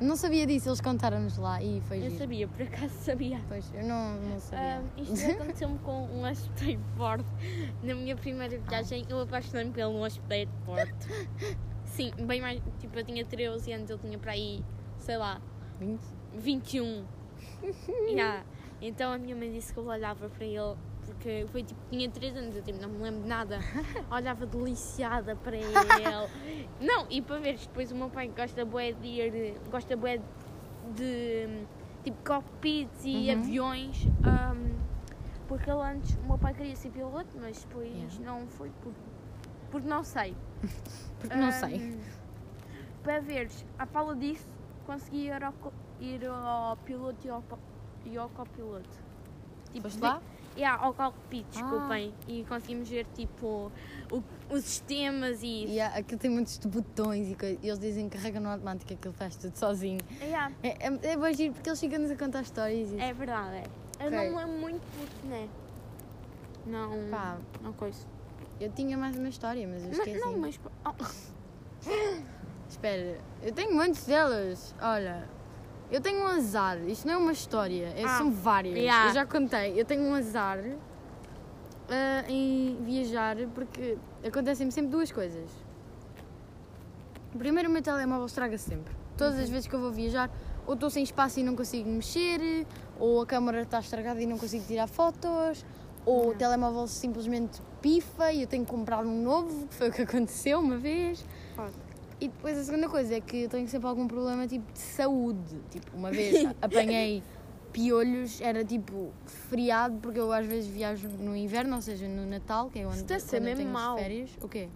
[0.00, 2.18] Não sabia disso, eles contaram-nos lá e foi Eu giro.
[2.18, 3.40] sabia, por acaso sabia.
[3.48, 4.78] Pois, eu não, não sabia.
[4.78, 7.24] Ah, isto aconteceu-me com um hospedeiro de Porto.
[7.82, 11.08] Na minha primeira viagem, eu apaixonei-me pelo hospedeiro de Porto.
[11.84, 12.60] Sim, bem mais.
[12.80, 14.64] Tipo, eu tinha 13 anos, ele tinha para aí,
[14.98, 15.40] sei lá,
[15.78, 16.00] 20?
[16.34, 17.04] 21.
[18.08, 18.44] yeah.
[18.82, 20.76] Então a minha mãe disse que eu olhava para ele,
[21.06, 23.58] porque foi tipo, tinha 3 anos, eu tipo, não me lembro de nada.
[24.10, 26.28] Olhava deliciada para ele.
[26.80, 30.20] Não, e para ver, depois o meu pai gosta bué de ir, gosta bué
[30.96, 31.64] de
[32.02, 33.32] tipo cockpits e Uhum.
[33.40, 34.06] aviões.
[34.22, 34.74] ahm,
[35.48, 38.14] porque ele antes, o meu pai queria ser piloto, mas depois Yeah.
[38.24, 38.92] não foi por,
[39.70, 40.34] Porque não sei.
[41.20, 41.82] Porque não Ahm, sei.
[43.02, 44.46] Para veres, à fala disso,
[44.86, 45.52] consegui ir ao,
[46.00, 47.44] ir ao piloto e ao,
[48.06, 48.88] e ao copiloto.
[49.72, 50.22] Tipo, Foste lá?
[50.56, 51.60] Yeah, ao cockpit, Ah.
[51.60, 52.14] desculpem.
[52.28, 53.72] E conseguimos ver tipo
[54.12, 55.80] o- os sistemas e isso.
[55.82, 59.34] Há- aquilo tem muitos botões e coisa- eles dizem que carrega no automático, aquilo faz
[59.36, 59.98] tudo sozinho.
[60.20, 63.64] Yeah, É, é, é bom giro porque eles ficam-nos a contar histórias é verdade, é.
[64.00, 64.10] Eu Ok.
[64.10, 65.48] não me lembro muito porque, né?
[66.66, 67.10] Não.
[67.10, 68.06] Pá, Não coisa.
[68.60, 70.18] eu tinha mais uma história, mas eu esqueci.
[70.20, 70.58] não, mas.
[70.84, 70.92] oh,
[72.68, 74.74] Espera, eu tenho muitas delas.
[74.80, 75.28] Olha,
[75.90, 76.78] eu tenho um azar.
[76.88, 78.76] Isto não é uma história, é- Ah, são várias.
[78.76, 79.08] yeah.
[79.10, 79.78] Eu já contei.
[79.80, 80.58] Eu tenho um azar
[81.88, 85.48] ah, em viajar porque acontecem-me sempre duas coisas.
[87.36, 88.94] Primeiro, o meu telemóvel estraga sempre.
[89.16, 89.42] Todas Uhum.
[89.42, 90.30] as vezes que eu vou viajar,
[90.66, 92.66] ou estou sem espaço e não consigo mexer,
[92.98, 95.64] ou a câmera está estragada e não consigo tirar fotos,
[96.06, 96.34] ou o Uhum.
[96.36, 100.60] telemóvel simplesmente pifa e eu tenho que comprar um novo, que foi o que aconteceu
[100.60, 101.24] uma vez.
[102.24, 105.60] E depois a segunda coisa é que eu tenho sempre algum problema tipo de saúde.
[105.70, 107.22] Tipo, uma vez apanhei
[107.70, 112.70] piolhos, era tipo feriado, porque eu às vezes viajo no inverno, ou seja, no Natal,
[112.70, 113.98] que é onde, ser quando eu mesmo tenho mau.
[113.98, 114.30] férias.
[114.40, 114.68] O quê?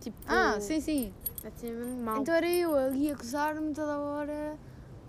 [0.00, 0.16] tipo.
[0.28, 1.12] Ah, sim, sim.
[1.42, 2.20] Deve ser mesmo mau.
[2.20, 4.56] Então era eu ali a coçar-me toda a hora.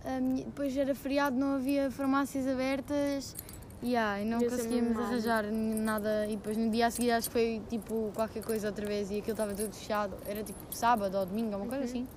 [0.03, 3.35] A minha- Depois era feriado, não havia farmácias abertas.
[3.83, 6.25] Yeah, e não ser conseguíamos mesmo arranjar nada.
[6.27, 9.17] E depois no dia a seguir acho que foi tipo qualquer coisa outra vez e
[9.19, 10.15] aquilo estava tudo fechado.
[10.25, 11.83] Era tipo sábado ou domingo, uma coisa Uhum.
[11.83, 12.07] assim.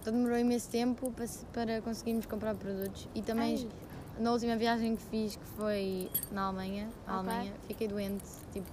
[0.00, 3.06] Então demorou imenso tempo para, se- para conseguirmos comprar produtos.
[3.14, 3.68] E também Ai.
[4.22, 7.28] na última viagem que fiz, que foi na Alemanha, à Ok.
[7.30, 8.24] Alemanha, fiquei doente.
[8.52, 8.66] Tipo,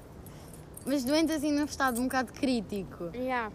[0.86, 3.10] mas doente assim num estado um bocado crítico.
[3.14, 3.52] Yeah.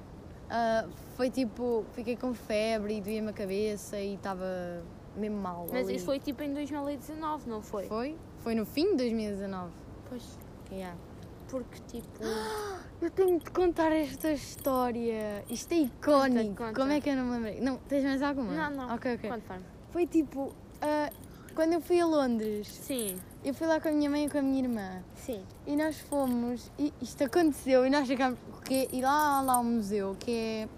[0.50, 0.84] Ah,
[1.16, 4.82] foi tipo, fiquei com febre e doía-me a cabeça e estava
[5.16, 5.66] mesmo mal.
[5.70, 5.96] Mas ali.
[5.96, 7.86] isso foi tipo em 2019, não foi?
[7.86, 8.16] Foi?
[8.40, 9.70] Foi no fim de 2019.
[10.08, 10.38] Pois.
[10.70, 10.96] Yeah.
[11.48, 12.22] Porque tipo.
[13.02, 15.44] Eu tenho de contar esta história.
[15.50, 16.48] Isto é icónico.
[16.50, 16.80] Conta, conta.
[16.80, 17.60] Como é que eu não me lembrei?
[17.60, 18.52] Não, tens mais alguma?
[18.52, 18.94] Não, não.
[18.94, 19.30] Ok, ok.
[19.90, 21.10] Foi tipo, ah,
[21.54, 24.38] quando eu fui a Londres, Sim, eu fui lá com a minha mãe e com
[24.38, 25.02] a minha irmã.
[25.16, 25.42] sim.
[25.66, 29.64] E nós fomos, e isto aconteceu, e nós ficámos, porque, e lá há lá um
[29.64, 30.68] museu, que é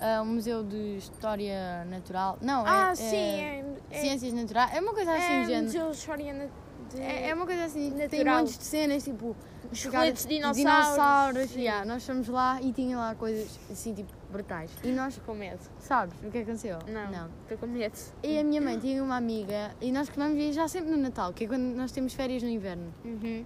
[0.00, 3.16] ah, um museu de História Natural, não, é, ah, é sim.
[3.16, 5.64] É, é, Ciências Naturais, é uma coisa assim, é género.
[5.64, 6.46] Museu de História na-
[6.90, 7.00] de...
[7.00, 8.38] É, é uma coisa assim, tem natural.
[8.38, 9.36] montes de cenas, tipo,
[9.72, 10.56] Esqueletos de dinossauros.
[10.56, 14.70] dinossauros, yeah, nós fomos lá e tinha lá coisas assim, tipo, brutais.
[14.82, 15.60] E nós, com medo.
[15.78, 16.78] sabes o que é que aconteceu?
[16.88, 17.96] Não, estou com medo.
[18.22, 21.44] E a minha mãe tinha uma amiga, e nós costumamos viajar sempre no Natal, que
[21.44, 22.92] é quando nós temos férias no inverno.
[23.04, 23.44] Uhum.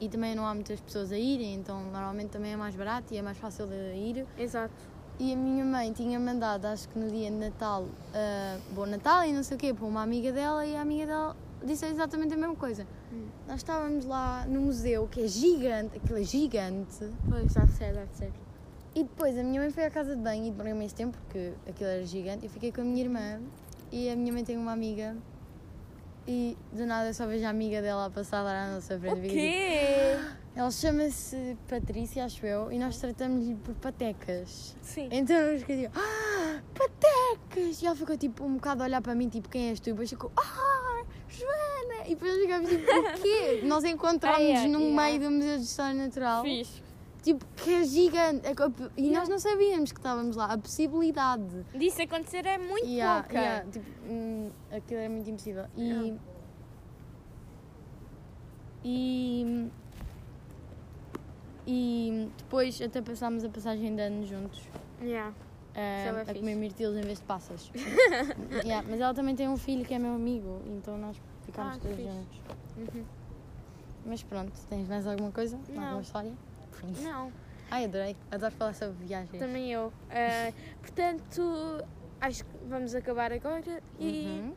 [0.00, 3.16] E também não há muitas pessoas a irem, então normalmente também é mais barato e
[3.16, 4.26] é mais fácil de ir.
[4.38, 4.74] Exato.
[5.18, 9.24] E a minha mãe tinha mandado, acho que no dia de Natal, ah, Bom Natal
[9.24, 12.34] e não sei o quê, para uma amiga dela e a amiga dela disse exatamente
[12.34, 12.86] a mesma coisa.
[13.10, 13.26] Hum.
[13.48, 18.12] Nós estávamos lá no museu, que é gigante, aquilo é gigante, Pois, deve ser, deve
[18.14, 18.30] ser.
[18.94, 21.54] e depois a minha mãe foi à casa de banho e demorou mais tempo, porque
[21.66, 23.40] aquilo era gigante, eu fiquei com a minha irmã
[23.90, 25.16] e a minha mãe tem uma amiga
[26.26, 29.18] e do nada eu só vejo a amiga dela a passar lá à nossa frente.
[29.18, 30.18] O tipo, quê?
[30.54, 34.74] Ela chama-se Patrícia, acho eu, e nós tratamos-lhe por patecas.
[34.80, 35.08] Sim.
[35.12, 37.82] Então eu fiquei tipo, ah, patecas!
[37.82, 39.90] E ela ficou tipo um bocado a olhar para mim, tipo, quem és tu?
[39.90, 42.06] E depois ficou, ah, Joana!
[42.06, 43.60] E depois ficámos tipo, o quê?
[43.68, 45.02] Nós encontramos-nos Ah, yeah, num yeah.
[45.02, 46.82] meio do Museu de História Natural, Fiz.
[47.26, 48.46] Tipo, que é gigante.
[48.96, 49.18] E Yeah.
[49.20, 51.64] nós não sabíamos que estávamos lá, a possibilidade.
[51.74, 53.38] Disso acontecer é muito Yeah, pouca.
[53.38, 55.66] yeah, tipo, hum, aquilo era muito impossível.
[55.76, 56.16] E.
[58.84, 59.68] E.
[61.66, 64.62] E depois até passámos a passagem de ano juntos.
[65.02, 65.34] Yeah.
[65.74, 67.70] ah, é bué a comer mirtilos em vez de passas.
[68.64, 71.80] Yeah, mas ela também tem um filho que é meu amigo, então nós ficámos Ah,
[71.80, 72.08] todos fixe.
[72.08, 72.40] juntos.
[72.94, 73.04] Uhum.
[74.06, 75.58] Mas pronto, tens mais alguma coisa?
[75.68, 75.82] Não.
[75.82, 76.32] Alguma história?
[77.02, 77.32] Não,
[77.70, 78.16] Ai, adorei.
[78.30, 79.38] Adoro falar sobre viagens.
[79.38, 79.92] também eu.
[80.10, 81.84] Ah, portanto,
[82.20, 84.54] acho que vamos acabar agora e Uhum.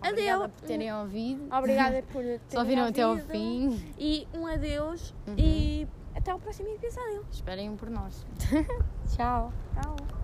[0.00, 0.12] Adeus.
[0.12, 1.54] Obrigada por terem ouvido.
[1.54, 3.28] obrigada por terem Só viram até ao ouvido.
[3.30, 3.94] fim.
[3.98, 5.34] E um adeus Uhum.
[5.38, 7.24] e até ao próximo episódio.
[7.30, 8.24] Esperem por nós.
[9.14, 9.52] Tchau.
[9.74, 10.15] Tchau.